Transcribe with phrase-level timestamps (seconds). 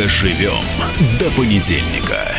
[0.00, 0.64] Доживем
[1.18, 2.34] до понедельника.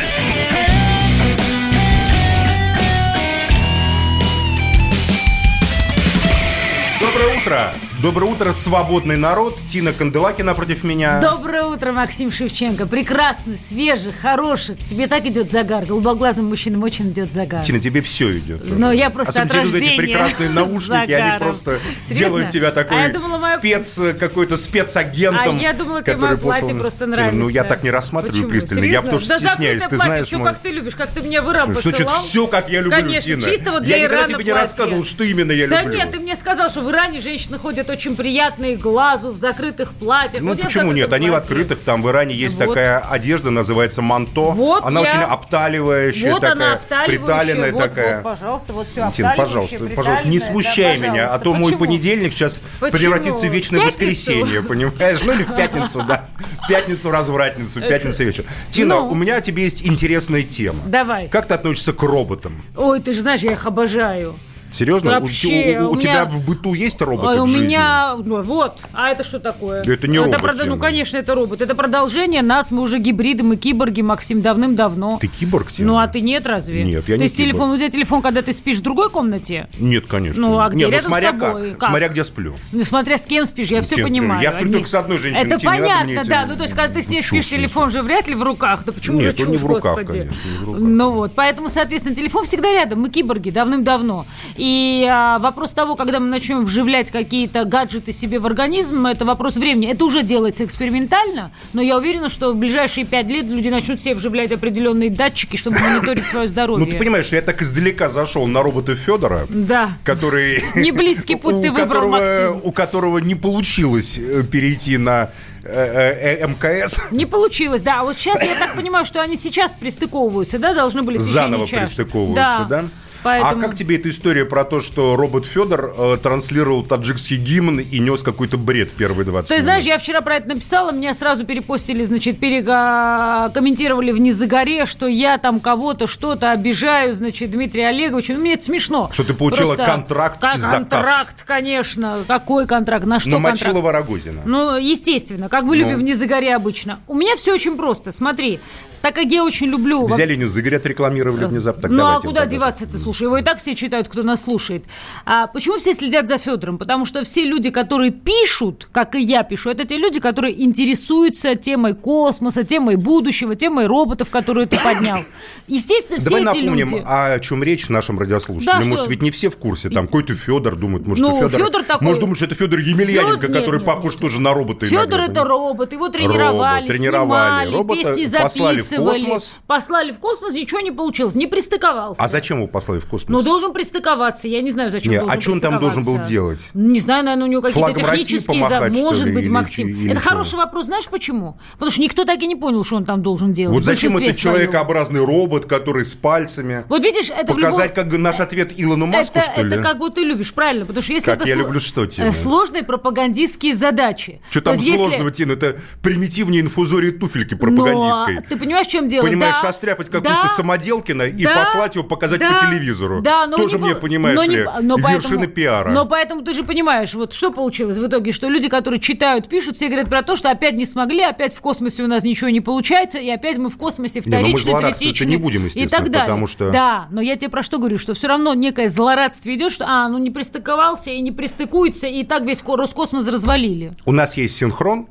[7.00, 7.72] Доброе утро!
[8.02, 9.56] Доброе утро, свободный народ.
[9.68, 11.20] Тина Канделакина против меня.
[11.20, 12.86] Доброе утро, Максим Шевченко.
[12.88, 14.74] Прекрасный, свежий, хороший.
[14.90, 15.86] Тебе так идет загар.
[15.86, 17.62] Голубоглазым мужчинам очень идет загар.
[17.62, 18.62] Тина, тебе все идет.
[18.76, 22.16] Но я просто Особенно от тебе рождения эти прекрасные наушники, они просто Серьезно?
[22.16, 25.56] делают тебя такой А я думала, мое- спец, какой-то спецагентом.
[25.56, 27.38] А я думала, тебе мое платье послан- просто Тина, нравится.
[27.38, 28.50] ну я так не рассматриваю Почему?
[28.50, 28.80] пристально.
[28.80, 29.02] Я Серьезно?
[29.02, 29.82] потому что да стесняюсь.
[29.88, 32.48] Ты знаешь, все мой- как ты любишь, как ты меня в Иран Что значит все,
[32.48, 33.42] как я люблю, Конечно, Тина?
[33.42, 35.98] чисто вот для Я Ирана тебе не рассказывал, что именно я Да люблю.
[35.98, 40.42] нет, ты мне сказал, что в Иране женщины ходят очень приятные глазу, в закрытых платьях.
[40.42, 41.12] Ну Вот почему нет?
[41.12, 41.80] Они в открытых.
[41.80, 42.68] Там в Иране есть Вот.
[42.68, 44.50] такая одежда, называется манто.
[44.50, 47.18] Вот она я- очень обталивающая, Вот она такая, обталивающая.
[47.26, 48.14] приталенная вот, такая.
[48.16, 52.60] Вот, пожалуйста, вот все Тин, пожалуйста, пожалуйста, не смущай меня, а то мой понедельник сейчас
[52.80, 52.98] Почему?
[52.98, 55.20] превратится в вечное В воскресенье, понимаешь?
[55.22, 56.24] Ну или в пятницу, да.
[56.64, 58.44] В пятницу, развратницу, в пятницу вечер.
[58.70, 59.08] Тина, Ну.
[59.10, 60.78] у меня тебе есть интересная тема.
[60.86, 61.28] Давай.
[61.28, 62.62] Как ты относишься к роботам?
[62.76, 64.34] Ой, ты же знаешь, я их обожаю.
[64.72, 65.18] Серьезно?
[65.18, 67.66] У- Вообще, у, у у тебя меня- в быту есть роботы А в у жизни?
[67.66, 69.82] меня, ну, вот, а это что такое?
[69.82, 71.60] Это не робот, прод- Ну, конечно, это робот.
[71.62, 75.18] Это продолжение нас, мы уже гибриды, мы киборги, Максим, давным-давно.
[75.20, 75.88] Ты киборг, Тина?
[75.92, 76.84] Ну, а ты нет разве?
[76.84, 79.68] Нет, я То не есть телефон, у тебя телефон, когда ты спишь в другой комнате?
[79.78, 80.40] Нет, конечно.
[80.40, 80.78] Ну, а где?
[80.78, 81.70] Нет, ну, Рядом с смотря тобой?
[81.70, 81.78] как.
[81.78, 81.88] Как?
[81.90, 82.54] Смотря где сплю.
[82.72, 84.40] Ну, смотря с кем спишь, я все Тем- понимаю.
[84.42, 86.46] я сплю только с одной женщиной, Это понятно, да.
[86.46, 88.84] Ну, то есть, когда ты с ней спишь, телефон же вряд ли в руках.
[88.86, 90.30] Да почему же не чушь, господи?
[90.64, 93.00] Ну вот, поэтому, соответственно, телефон всегда рядом.
[93.00, 94.26] Мы киборги давным-давно.
[94.62, 99.56] И а, вопрос того, когда мы начнем вживлять какие-то гаджеты себе в организм, это вопрос
[99.56, 99.90] времени.
[99.90, 104.14] Это уже делается экспериментально, но я уверена, что в ближайшие пять лет люди начнут себе
[104.14, 106.84] вживлять определенные датчики, чтобы мониторить свое здоровье.
[106.86, 109.96] Ну, ты понимаешь, я так издалека зашел на робота Федора, Да.
[110.04, 110.62] который...
[110.76, 112.60] Не близкий путь ты выбрал, Максим.
[112.62, 115.30] У которого не получилось э, перейти на
[115.64, 117.00] э, э, МКС.
[117.10, 118.02] Не получилось, да.
[118.02, 122.66] А вот сейчас я так понимаю, что они сейчас пристыковываются, да, должны были Заново пристыковываются,
[122.70, 122.84] да?
[123.22, 123.60] Поэтому...
[123.60, 127.98] А как тебе эта история про то, что робот Федор э, транслировал таджикский гимн и
[127.98, 129.64] нес какой-то бред первые 20 Ты минут?
[129.64, 135.38] знаешь, я вчера про это написала, меня сразу перепостили, значит, перекомментировали в Низагоре, что я
[135.38, 138.34] там кого-то что-то обижаю, значит, Дмитрия Олеговича.
[138.34, 139.10] Ну, мне это смешно.
[139.12, 140.78] Что ты получила контракт Как и заказ.
[140.78, 142.18] Контракт, конечно.
[142.26, 143.04] Какой контракт?
[143.06, 143.62] На что На контракт?
[143.62, 144.40] Мочилова Рогозина.
[144.44, 145.82] Ну, естественно, как мы Ну.
[145.84, 146.98] любим в Низагоре обычно.
[147.06, 148.10] У меня все очень просто.
[148.12, 148.58] Смотри,
[149.02, 150.06] так как я очень люблю...
[150.06, 151.82] Взяли не за отрекламировали внезапно.
[151.82, 153.24] Так ну а куда вот деваться ты слушай?
[153.24, 154.84] Его и так все читают, кто нас слушает.
[155.26, 156.78] А почему все следят за Федором?
[156.78, 161.56] Потому что все люди, которые пишут, как и я пишу, это те люди, которые интересуются
[161.56, 165.24] темой космоса, темой будущего, темой роботов, которые ты поднял.
[165.66, 167.02] Естественно, все Давай эти напомним, люди.
[167.06, 168.80] о чем речь нашим радиослушателям.
[168.80, 169.90] Да, может, что- ведь не все в курсе.
[169.90, 171.60] Там какой-то Федор думает, может, Ну, Федор...
[171.60, 174.20] Фёдор такой- Может, думает, что это Федор Емельяненко, нет, который нет, похож нет.
[174.20, 177.64] тоже на робота Федор иногда, это робот, его тренировали, Робот, тренировали.
[177.64, 179.30] снимали, Робота песни послали в записывали.
[179.32, 179.58] космос.
[179.66, 182.22] Послали в космос, ничего не получилось, не пристыковался.
[182.22, 183.28] А зачем его послали в космос?
[183.30, 184.48] Ну, должен пристыковаться.
[184.48, 186.64] Я не знаю, зачем Не, должен а что он там должен был делать?
[186.74, 188.68] Не знаю, наверное, у него какие-то технические...
[188.68, 189.88] за- что Может ли, быть, или Максим.
[189.88, 190.86] чи- или это хороший вопрос.
[190.86, 191.56] Знаешь почему?
[191.74, 193.74] Потому что никто так и не понял, что он там должен делать.
[193.74, 196.84] Вот зачем этот человекообразный робот, который с пальцами?
[196.88, 199.68] Вот видишь, это в любом- Показать как бы наш ответ Илону Маску, это, что ли?
[199.74, 200.84] это как бы ты любишь, правильно?
[200.86, 202.26] Потому что если Как это я сло- люблю что, Тина?
[202.26, 204.40] э, сложные пропагандистские задачи.
[204.50, 205.52] Что То там есть если- сложного, Тина?
[205.52, 208.40] Это примитивнее инфузории туфельки Но пропагандистской.
[208.48, 209.22] ты понимаешь, в чем дело?
[209.22, 213.20] Понимаешь, Да, состряпать какую-то да, Самоделкина и да, послать его показать да, по телевизору.
[213.22, 215.90] Да, но Тоже не мне, по- понимаешь но не ли, но вершина поэтому- пиара.
[215.90, 219.76] Но поэтому ты же понимаешь, вот что получилось в итоге, что люди, которые читают, пишут,
[219.76, 222.60] все говорят про то, что опять не смогли, опять в космосе у нас ничего не
[222.60, 225.86] получается, и опять мы в космосе Не, ну мы вторичны, злорадствовать-то третичны не будем, и
[225.86, 226.20] так далее.
[226.20, 229.72] потому что- Да, но я тебе про что говорю, что все равно некое злорадство идет,
[229.72, 233.92] что, а, ну не пристыковался и не пристыкуется, и так весь ко- Роскосмос развалили.
[234.06, 235.08] У нас есть синхрон,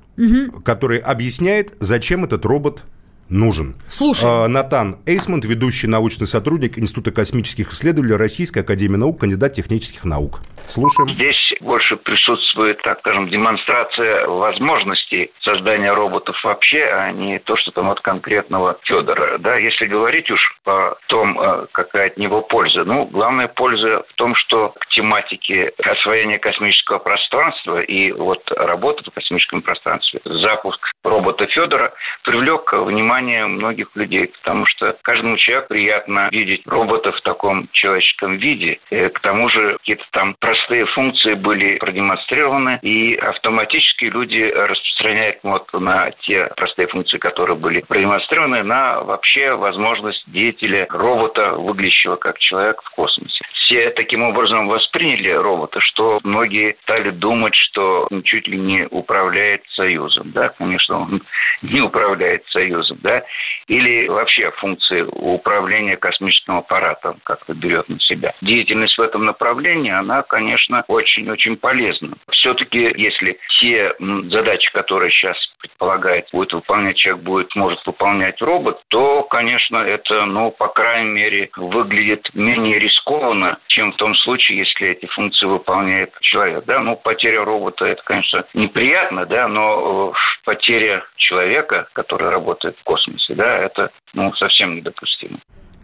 [0.63, 2.83] который объясняет, зачем этот робот
[3.31, 3.75] нужен.
[3.89, 4.45] Слушай.
[4.45, 10.41] Э, Натан Эйсмонт, ведущий научный сотрудник Института космических исследований Российской Академии Наук, кандидат технических наук.
[10.67, 11.09] Слушаем.
[11.09, 17.89] Здесь больше присутствует, так скажем, демонстрация возможностей создания роботов вообще, а не то, что там
[17.89, 19.37] от конкретного Федора.
[19.37, 24.13] Да, если говорить уж о том, э, какая от него польза, ну, главная польза в
[24.15, 31.45] том, что к тематике освоения космического пространства и вот работа в космическом пространстве, запуск робота
[31.47, 31.93] Федора
[32.23, 38.79] привлек внимание многих людей, потому что каждому человеку приятно видеть робота в таком человеческом виде.
[38.89, 45.71] Э, К тому же какие-то там простые функции были продемонстрированы, и автоматически люди распространяют вот
[45.73, 52.81] на те простые функции, которые были продемонстрированы, на вообще возможность деятеля робота, выглядящего как человек
[52.83, 53.43] в космосе.
[53.71, 59.63] Все таким образом восприняли робота, что многие стали думать, что он чуть ли не управляет
[59.69, 60.31] Союзом.
[60.31, 61.21] Да, конечно, он
[61.61, 63.23] не управляет Союзом, да,
[63.67, 68.33] или вообще функции управления космическим аппаратом как-то берет на себя.
[68.41, 72.17] Деятельность в этом направлении, она, конечно, очень-очень полезна.
[72.31, 73.93] Все-таки, если те
[74.29, 80.51] задачи, которые сейчас предполагает будет выполнять человек, будет, может выполнять робот, то, конечно, это, ну,
[80.51, 86.65] по крайней мере, выглядит менее рискованно, чем в том случае, если эти функции выполняет человек.
[86.65, 92.83] Да, ну, потеря робота, это, конечно, неприятно, да, но э, потеря человека, который работает в
[92.83, 95.39] космосе, да, это, ну, совсем недопустимо.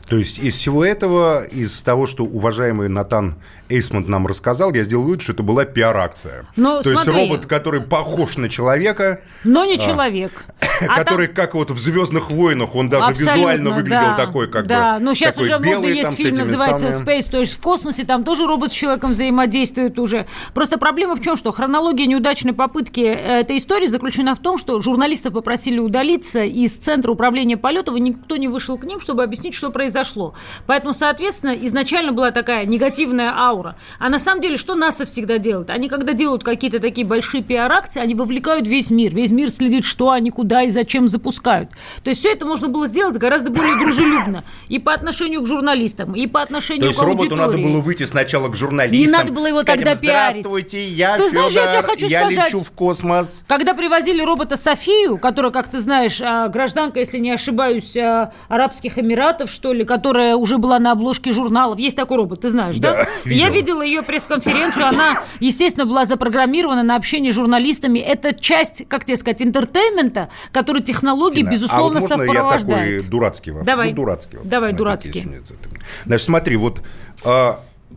[0.08, 3.36] То есть из всего этого, из того, что уважаемый Натан
[3.68, 6.46] Эйсмонт нам рассказал, я сделал вывод, что это была пиар-акция.
[6.56, 6.94] Ну, То смотри.
[6.94, 9.20] есть робот, который похож на человека.
[9.44, 10.46] Но не а, человек.
[10.80, 11.36] А который, там...
[11.36, 15.00] как вот в «Звездных войнах», он даже Абсолютно, визуально выглядел да, такой, как да.
[15.00, 17.18] бы Ну, сейчас такой уже белый, есть фильм, называется самыми...
[17.18, 20.28] «Space», то есть в космосе там тоже робот с человеком взаимодействует уже.
[20.54, 24.80] Просто проблема в чем, что хронология неудачной попытки э, этой истории заключена в том, что
[24.80, 29.56] журналистов попросили удалиться из Центра управления полетов, и никто не вышел к ним, чтобы объяснить,
[29.56, 29.97] что произошло.
[30.66, 33.78] Поэтому, соответственно, изначально была такая негативная аура.
[34.00, 35.70] А на самом деле, что НАСА всегда делает?
[35.70, 39.16] Они, когда делают какие-то такие большие пиар-акции, они вовлекают весь мир.
[39.16, 41.70] Весь мир следит, что они куда и зачем запускают.
[42.04, 44.44] То есть все это можно было сделать гораздо более дружелюбно.
[44.68, 48.04] И по отношению к журналистам, и по отношению То есть к роботу надо было выйти
[48.04, 49.12] сначала к журналистам.
[49.12, 50.38] Не надо было его сказать тогда пиарить.
[50.38, 53.46] Здравствуйте, я ты знаешь, я, тебе хочу я сказать, лечу в космос.
[53.48, 58.98] Когда привозили робота Софию, которая, как ты знаешь, а, гражданка, если не ошибаюсь, а, Арабских
[58.98, 61.80] Эмиратов, что ли, которая уже была на обложке журналов.
[61.80, 62.94] Есть такой робот, ты знаешь, да?
[62.94, 63.08] да?
[63.26, 63.46] Видел.
[63.46, 68.00] Я видела ее пресс-конференцию, она, естественно, была запрограммирована на общение с журналистами.
[68.00, 72.90] Это часть, как тебе сказать, entertainment а, который технологии, Тина, безусловно, а вот сопровождает.
[72.90, 73.66] я такой дурацкий вопрос?
[73.66, 74.38] Давай, ну, дурацкий.
[74.44, 75.28] Давай, дурацкий.
[76.06, 76.82] Значит, смотри, вот
[77.26, 77.54] э,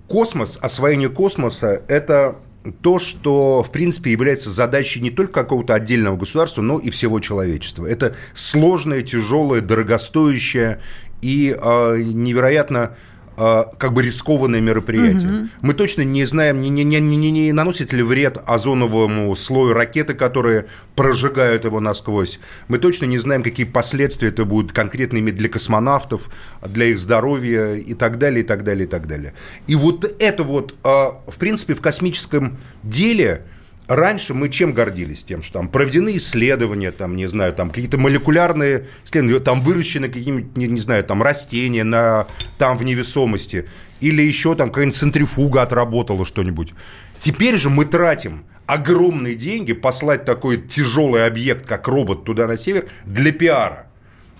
[0.08, 2.36] космос, освоение космоса– это
[2.82, 7.86] то, что, в принципе, является задачей не только какого-то отдельного государства, но и всего человечества.
[7.86, 10.80] Это сложное, тяжелое, дорогостоящее
[11.22, 12.96] и э, невероятно
[13.36, 15.30] э, как бы рискованное мероприятие.
[15.30, 15.48] Угу.
[15.62, 20.14] Мы точно не знаем, не, не, не, не, не наносит ли вред озоновому слою ракеты,
[20.14, 22.40] которые прожигают его насквозь.
[22.68, 26.30] Мы точно не знаем, какие последствия это будут конкретно иметь для космонавтов,
[26.66, 29.34] для их здоровья и так далее, и так далее, и так далее.
[29.66, 33.42] И вот это вот, э, в принципе, в космическом деле
[33.90, 35.24] раньше мы чем гордились?
[35.24, 40.56] Тем, что там проведены исследования, там, не знаю, там какие-то молекулярные исследования, там выращены какие-нибудь,
[40.56, 42.26] не, не знаю, там растения на,
[42.56, 43.68] там в невесомости,
[44.00, 46.72] или еще там какая-нибудь центрифуга отработала что-нибудь.
[47.18, 52.86] Теперь же мы тратим огромные деньги послать такой тяжелый объект, как робот, туда на север
[53.04, 53.89] для пиара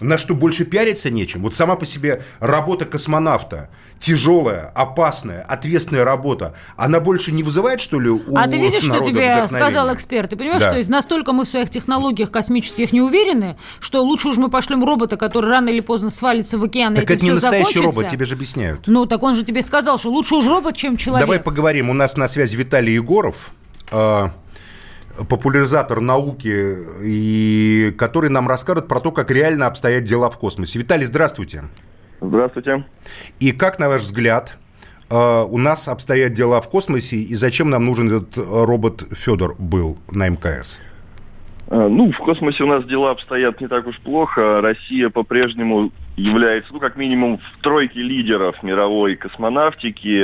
[0.00, 1.42] на что больше пиариться нечем.
[1.42, 8.00] Вот сама по себе работа космонавта, тяжелая, опасная, ответственная работа, она больше не вызывает, что
[8.00, 10.30] ли, у А ты видишь, что тебе сказал эксперт?
[10.30, 10.70] Ты понимаешь, да.
[10.70, 14.84] что есть настолько мы в своих технологиях космических не уверены, что лучше уж мы пошлем
[14.84, 18.00] робота, который рано или поздно свалится в океан, так и это не настоящий закончится.
[18.00, 18.80] робот, тебе же объясняют.
[18.86, 21.26] Ну, так он же тебе сказал, что лучше уж робот, чем человек.
[21.26, 21.90] Давай поговорим.
[21.90, 23.50] У нас на связи Виталий Егоров.
[23.92, 24.32] А,
[25.28, 30.78] популяризатор науки, и который нам расскажет про то, как реально обстоят дела в космосе.
[30.78, 31.64] Виталий, здравствуйте.
[32.20, 32.84] Здравствуйте.
[33.38, 34.58] И как, на ваш взгляд,
[35.10, 39.98] э, у нас обстоят дела в космосе, и зачем нам нужен этот робот Федор был
[40.10, 40.80] на МКС?
[41.68, 44.60] Э, ну, в космосе у нас дела обстоят не так уж плохо.
[44.60, 50.20] Россия по-прежнему является, ну, как минимум, в тройке лидеров мировой космонавтики.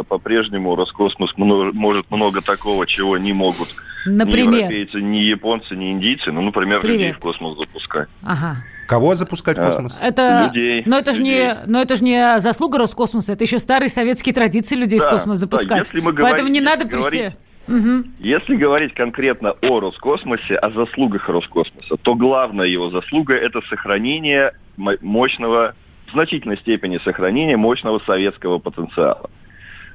[0.00, 3.68] Э, по-прежнему Роскосмос может много такого, чего не могут
[4.06, 4.50] Например?
[4.50, 6.30] ни европейцы, ни японцы, ни индийцы.
[6.32, 6.98] Ну, например, Привет.
[6.98, 8.08] людей в космос запускать.
[8.22, 8.56] Ага.
[8.86, 9.98] Кого запускать в космос?
[10.00, 10.82] Это, людей.
[10.84, 14.74] Но это, же не, но это же не заслуга Роскосмоса, это еще старые советские традиции
[14.74, 15.68] людей да, в космос запускать.
[15.68, 17.34] Да, если мы говорим, Поэтому не надо говорить,
[17.68, 18.04] Угу.
[18.18, 25.74] Если говорить конкретно о Роскосмосе, о заслугах Роскосмоса, то главная его заслуга– это сохранение мощного,
[26.08, 29.30] в значительной степени сохранение мощного советского потенциала.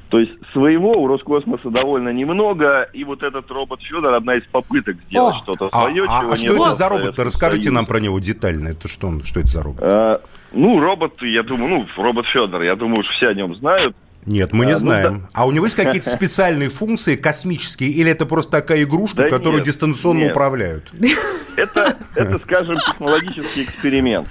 [0.09, 4.97] То есть своего у Роскосмоса довольно немного, и вот этот робот Федор одна из попыток
[5.07, 7.19] сделать что-то свое, а, чего а, а что это за робот?
[7.19, 8.69] Расскажите нам про него детально.
[8.69, 9.81] Это что, что это за робот?
[9.83, 10.21] А,
[10.53, 13.95] ну, робот, я думаю, ну, робот Федор, я думаю, что все о нем знают.
[14.25, 15.13] Нет, мы не а, знаем.
[15.13, 15.29] Ну, да.
[15.33, 19.57] А у него есть какие-то специальные функции космические, или это просто такая игрушка, да которую
[19.57, 20.31] нет, дистанционно нет.
[20.31, 20.91] управляют?
[21.57, 24.27] Это, это, скажем, технологический эксперимент.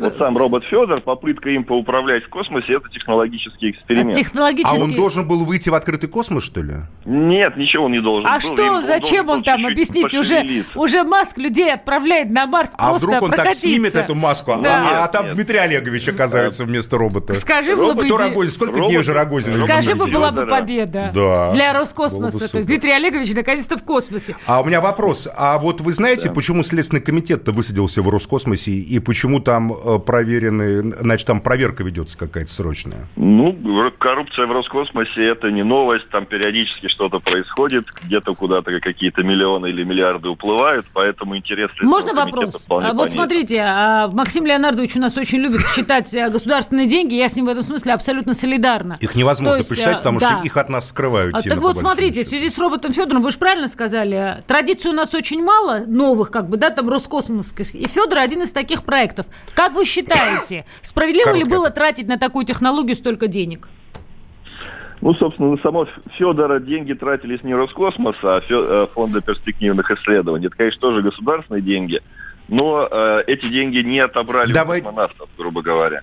[0.00, 4.14] Вот сам робот Федор, попытка им поуправлять в космосе, это технологический эксперимент.
[4.16, 4.76] Технологический...
[4.78, 6.72] А он должен был выйти в открытый космос, что ли?
[7.04, 8.40] Нет, ничего он не должен А был.
[8.40, 13.06] что, Им- зачем он там, объясните, уже, уже Маск людей отправляет на Марс А просто
[13.08, 13.68] вдруг он так прокатиться.
[13.68, 15.04] снимет эту маску, а- Да.
[15.04, 15.34] а, там Нет.
[15.34, 17.34] Дмитрий Олегович оказывается вместо робота.
[17.34, 18.50] Скажи, было бы Кто Рогозин?
[18.52, 19.52] Сколько Робот- дней уже Рогозин?
[19.54, 21.52] робот- Скажи бы, была бы победа Да.
[21.52, 22.44] для Роскосмоса.
[22.44, 22.68] бы То есть.
[22.68, 24.34] Дмитрий Олегович наконец-то в космосе.
[24.46, 25.28] А у меня вопрос.
[25.36, 30.92] А вот вы знаете, почему Следственный комитет-то высадился в Роскосмосе и почему там э, проверены,
[30.92, 33.08] значит, там проверка ведется какая-то срочная?
[33.16, 33.56] Ну,
[33.98, 39.84] коррупция в Роскосмосе это не новость, там периодически что-то происходит, где-то куда-то какие-то миллионы или
[39.84, 42.66] миллиарды уплывают, поэтому интерес Следственного Можно вопрос?
[42.68, 43.10] А Вот понятен.
[43.10, 47.14] смотрите, а, Максим Леонардович у нас очень любит читать а, государственные деньги.
[47.14, 48.96] Я с ним в этом смысле абсолютно солидарна.
[49.00, 50.38] Их невозможно есть, посчитать, а, потому да.
[50.38, 51.34] что их от нас скрывают.
[51.34, 54.94] А, так вот, смотрите, в связи с роботом Федором, вы же правильно сказали, традиций у
[54.94, 57.74] нас очень мало, новых, как бы, да, там Роскосмосских.
[57.74, 59.26] И Федор один из таких проектов.
[59.54, 63.68] Как вы считаете, справедливо ли было тратить на такую технологию столько денег?
[65.02, 65.86] Ну, собственно, на само
[66.18, 70.46] Федора деньги тратились не Роскосмос, а Фё- э, Фонда перспективных исследований.
[70.48, 72.00] Это, конечно, тоже государственные деньги,
[72.48, 76.02] но э, эти деньги не отобрали у Давай- космонавтов, грубо говоря.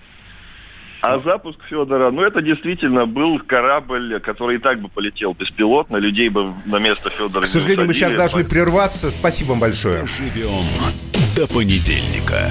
[1.00, 6.28] А запуск Федора, ну, это действительно был корабль, который и так бы полетел беспилотно, людей
[6.28, 8.64] бы на место Федора К сожалению, мы сейчас должны усадили.
[8.64, 9.12] прерваться.
[9.12, 10.04] Спасибо вам большое.
[10.08, 10.64] Живем
[11.36, 12.50] до понедельника.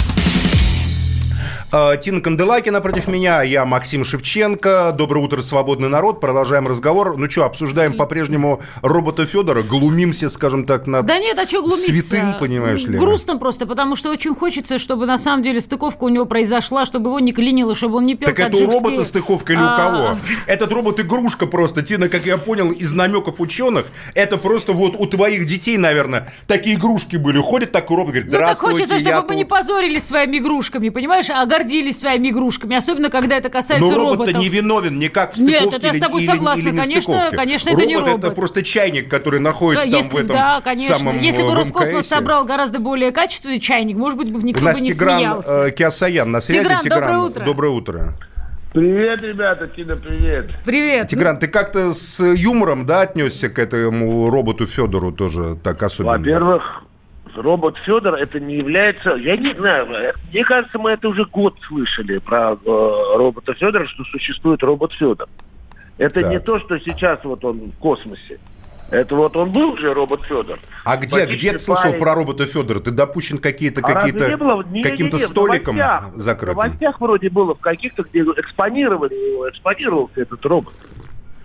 [1.73, 4.93] А, Тина Канделакина против меня, я Максим Шевченко.
[4.97, 6.19] Доброе утро, свободный народ.
[6.19, 7.17] Продолжаем разговор.
[7.17, 11.85] Ну что, обсуждаем по-прежнему робота Федора, глумимся, скажем так, над Да нет, а что глумиться?
[11.85, 12.97] святым, понимаешь ли.
[12.97, 17.09] Грустно просто, потому что очень хочется, чтобы на самом деле стыковка у него произошла, чтобы
[17.09, 19.77] его не клинило, чтобы он не пел Так это у робота стыковка или у а,
[19.77, 20.17] кого?
[20.47, 21.83] Этот робот игрушка просто.
[21.83, 26.75] Тина, как я понял из намеков ученых, это просто вот у твоих детей, наверное, такие
[26.75, 27.39] игрушки были.
[27.39, 29.51] Ходит такой робот, говорит, Ну так здравствуйте, хочется, чтобы мы не тут».
[29.51, 34.41] позорились своими игрушками, понимаешь, а гордились своими игрушками, особенно когда это касается Но робот-то роботов.
[34.41, 36.61] не виновен никак в Нет, стыковке это я с тобой или- согласна.
[36.61, 38.35] или не Конечно, конечно, это не это робот.
[38.35, 40.97] просто чайник, который находится Да, там если, в этом да, конечно.
[40.97, 44.43] самом Если бы э, в Роскосмос собрал гораздо более качественный чайник, может быть, бы У
[44.43, 45.67] никто нас бы не Тигран смеялся.
[45.67, 46.63] э, Киасаян на связи.
[46.63, 47.45] Тигран, Тигран, доброе утро.
[47.45, 48.13] Доброе утро.
[48.73, 50.49] Привет, ребята, Тина, привет.
[50.65, 51.07] Привет.
[51.09, 56.17] Тигран, ты как-то с юмором, да, отнесся к этому роботу Федору тоже так особенно?
[56.17, 56.83] Во-первых,
[57.35, 59.11] робот Федор это не является...
[59.15, 59.87] Я не знаю,
[60.31, 62.57] мне кажется, мы это уже год слышали про э,
[63.17, 65.27] робота Федора, что существует робот Федор.
[65.97, 66.31] Это Так.
[66.31, 68.39] не то, что сейчас вот он в космосе.
[68.89, 70.59] Это вот он был уже робот Федор.
[70.83, 71.99] А где, где ты слышал парень.
[71.99, 72.79] про робота Федора?
[72.79, 74.63] Ты допущен какие-то А какие-то не было?
[74.63, 76.13] Не, каким-то не, не, в столиком новостях.
[76.13, 76.61] В закрытым?
[76.61, 80.73] новостях вроде было, в каких-то, где экспонировали его, экспонировался этот робот.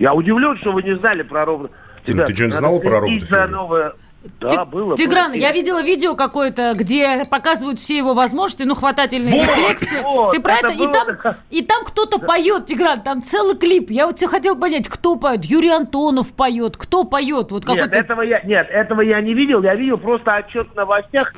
[0.00, 1.70] Я удивлен, что вы не знали про робот.
[2.02, 3.46] Тина, ты Ребят, что, не надо знала про робота Федора?
[3.48, 3.92] новое-
[4.40, 4.96] Да, Ти- было.
[4.96, 5.40] Тигран, было.
[5.40, 10.00] я видела видео какое-то, где показывают все его возможности, ну, хватательные Вот, рефлексы.
[10.02, 10.82] вот, Ты про это это?
[10.82, 13.90] И там, и там кто-то поет, Тигран, там целый клип.
[13.90, 15.44] Я вот все хотел понять, кто поет.
[15.44, 17.52] Юрий Антонов поет, кто поет?
[17.52, 19.62] Вот Нет, этого я, нет, этого я не видел.
[19.62, 21.32] Я видел просто отчет в новостях.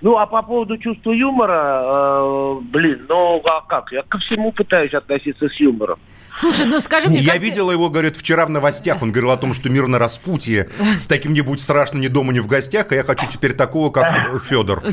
[0.00, 3.92] Ну, а по поводу чувства юмора, э, блин, ну, а как?
[3.92, 5.98] Я ко всему пытаюсь относиться с юмором.
[6.36, 9.02] Слушай, ну скажи мне, Я как ты- его, говорит, вчера в новостях.
[9.02, 10.68] Он говорил о том, что мир на распутье.
[11.00, 12.86] С таким не будет страшно ни дома, ни в гостях.
[12.90, 14.82] А я хочу теперь такого, как Федор.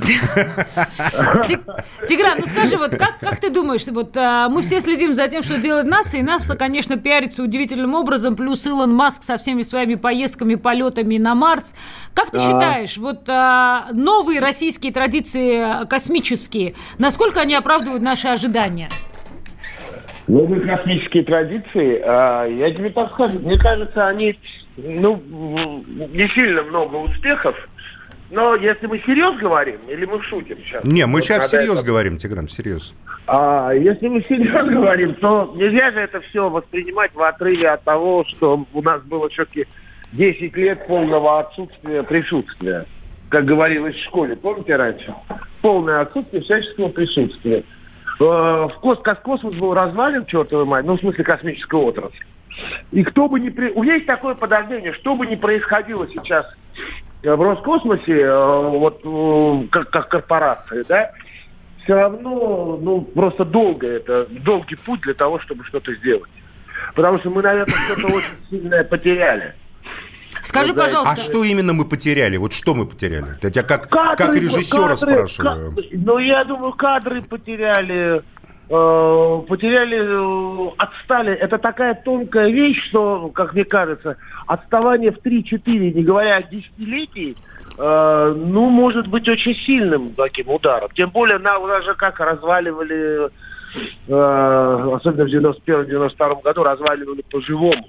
[1.48, 1.58] Ти-
[2.08, 5.44] Тигран, ну скажи, вот как, как ты думаешь, вот а, мы все следим за тем,
[5.44, 9.96] что делает НАСА, и НАСА, конечно, пиарится удивительным образом, плюс Илон Маск со всеми своими
[9.96, 11.74] поездками, полетами на Марс.
[12.14, 18.90] Как ты считаешь, вот а, новые российские традиции космические, насколько они оправдывают наши ожидания?
[20.30, 24.38] Новые космические традиции, а, я тебе так скажу, мне кажется, они,
[24.78, 27.56] ну, не сильно много успехов,
[28.30, 30.84] но если мы серьезно говорим, или мы шутим сейчас?
[30.84, 32.94] Не, мы Вот сейчас всерьез это- говорим, Тигран, всерьез.
[33.26, 38.24] А если мы серьезно говорим, то нельзя же это все воспринимать в отрыве от того,
[38.28, 39.66] что у нас было все-таки
[40.14, 42.86] 10 лет полного отсутствия присутствия.
[43.30, 45.12] Как говорилось в школе, помните раньше?
[45.64, 47.64] Полное отсутствие всяческого присутствия.
[48.20, 52.26] Э, В кос- кос- космос был развален, чертовой мать, ну, в смысле космическая отрасль.
[52.92, 53.50] И кто бы ни...
[53.50, 56.46] при- У меня есть такое подозрение, что бы ни происходило сейчас
[57.24, 61.12] э, в Роскосмосе, э, вот как, как корпорация, да,
[61.84, 66.30] все равно, ну, просто долго это, долгий путь для того, чтобы что-то сделать.
[66.96, 69.54] Потому что мы, наверное, что-то очень сильное потеряли.
[70.44, 72.38] Скажи, Да, пожалуйста, А что именно мы потеряли?
[72.38, 73.26] Вот что мы потеряли?
[73.42, 75.76] Я тебя как, Кадры, как режиссера кадры, спрашиваю.
[75.76, 78.22] ка- Ну, я думаю, кадры потеряли,
[78.70, 81.34] э, потеряли, э, отстали.
[81.34, 84.18] Это такая тонкая вещь, что, как мне кажется,
[84.48, 87.36] отставание в 3-4, не говоря о десятилетии,
[87.78, 90.90] э, ну, может быть очень сильным таким ударом.
[90.96, 93.30] Тем более, на, у нас же как разваливали,
[94.08, 97.88] э, особенно в 91-92 году, разваливали по-живому.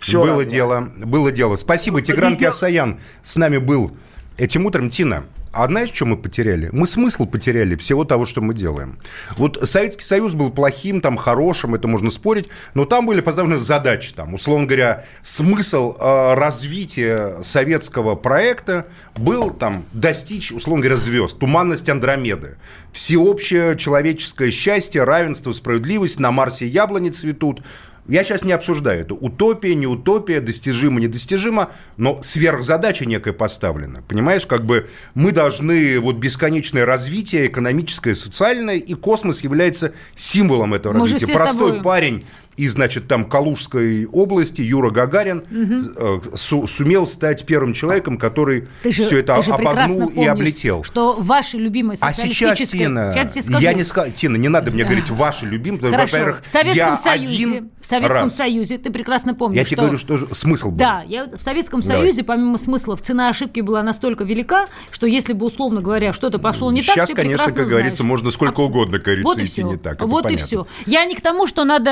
[0.00, 0.50] Всё было разваливали.
[0.50, 1.56] дело, было дело.
[1.56, 3.92] Спасибо, Тигран Видео- Киасаян с нами был
[4.38, 4.88] этим утром.
[4.90, 6.68] Тина, а знаешь, что мы потеряли?
[6.72, 8.98] Мы смысл потеряли всего того, что мы делаем.
[9.36, 14.12] Вот Советский Союз был плохим, там, хорошим, это можно спорить, но там были поставлены задачи,
[14.14, 21.88] там, условно говоря, смысл э, развития советского проекта был там достичь, условно говоря, звезд, туманность
[21.88, 22.56] Андромеды,
[22.92, 27.62] всеобщее человеческое счастье, равенство, справедливость, на Марсе яблони цветут,
[28.08, 29.14] я сейчас не обсуждаю это.
[29.14, 34.02] Утопия, не утопия, достижимо, недостижимо, но сверхзадача некая поставлена.
[34.08, 40.94] Понимаешь, как бы мы должны вот бесконечное развитие экономическое, социальное, и космос является символом этого
[40.94, 41.32] Мы развития.
[41.32, 41.82] Простой тобой.
[41.82, 42.24] парень
[42.64, 48.92] из, значит, там Калужской области, Юра Гагарин, э, су- сумел стать первым человеком, который Ты
[48.92, 50.84] же, все это ты же обогнул и помнишь, облетел.
[50.84, 52.58] Что ваша любимая А сейчас.
[52.70, 53.60] Тина, Сейчас скажу.
[53.60, 55.80] я не сказал, Тина, не надо мне говорить ваши любимые.
[55.90, 56.02] Хорошо.
[56.12, 58.36] Во-первых, в Советском я Союзе, один в Советском раз.
[58.36, 59.82] Союзе, ты прекрасно помнишь, Я тебе что...
[59.82, 60.76] говорю, что смысл был.
[60.78, 62.02] Да, я, в Советском Давай.
[62.02, 66.70] Союзе, помимо смыслов, цена ошибки была настолько велика, что если бы, условно говоря, что-то пошло
[66.72, 68.08] не так, Сейчас, конечно, как говорится, знаешь.
[68.10, 69.68] можно сколько угодно, как говорится, вот и идти всё.
[69.68, 70.46] не так, Вот и понятно.
[70.46, 70.66] все.
[70.86, 71.90] Я не к тому, что надо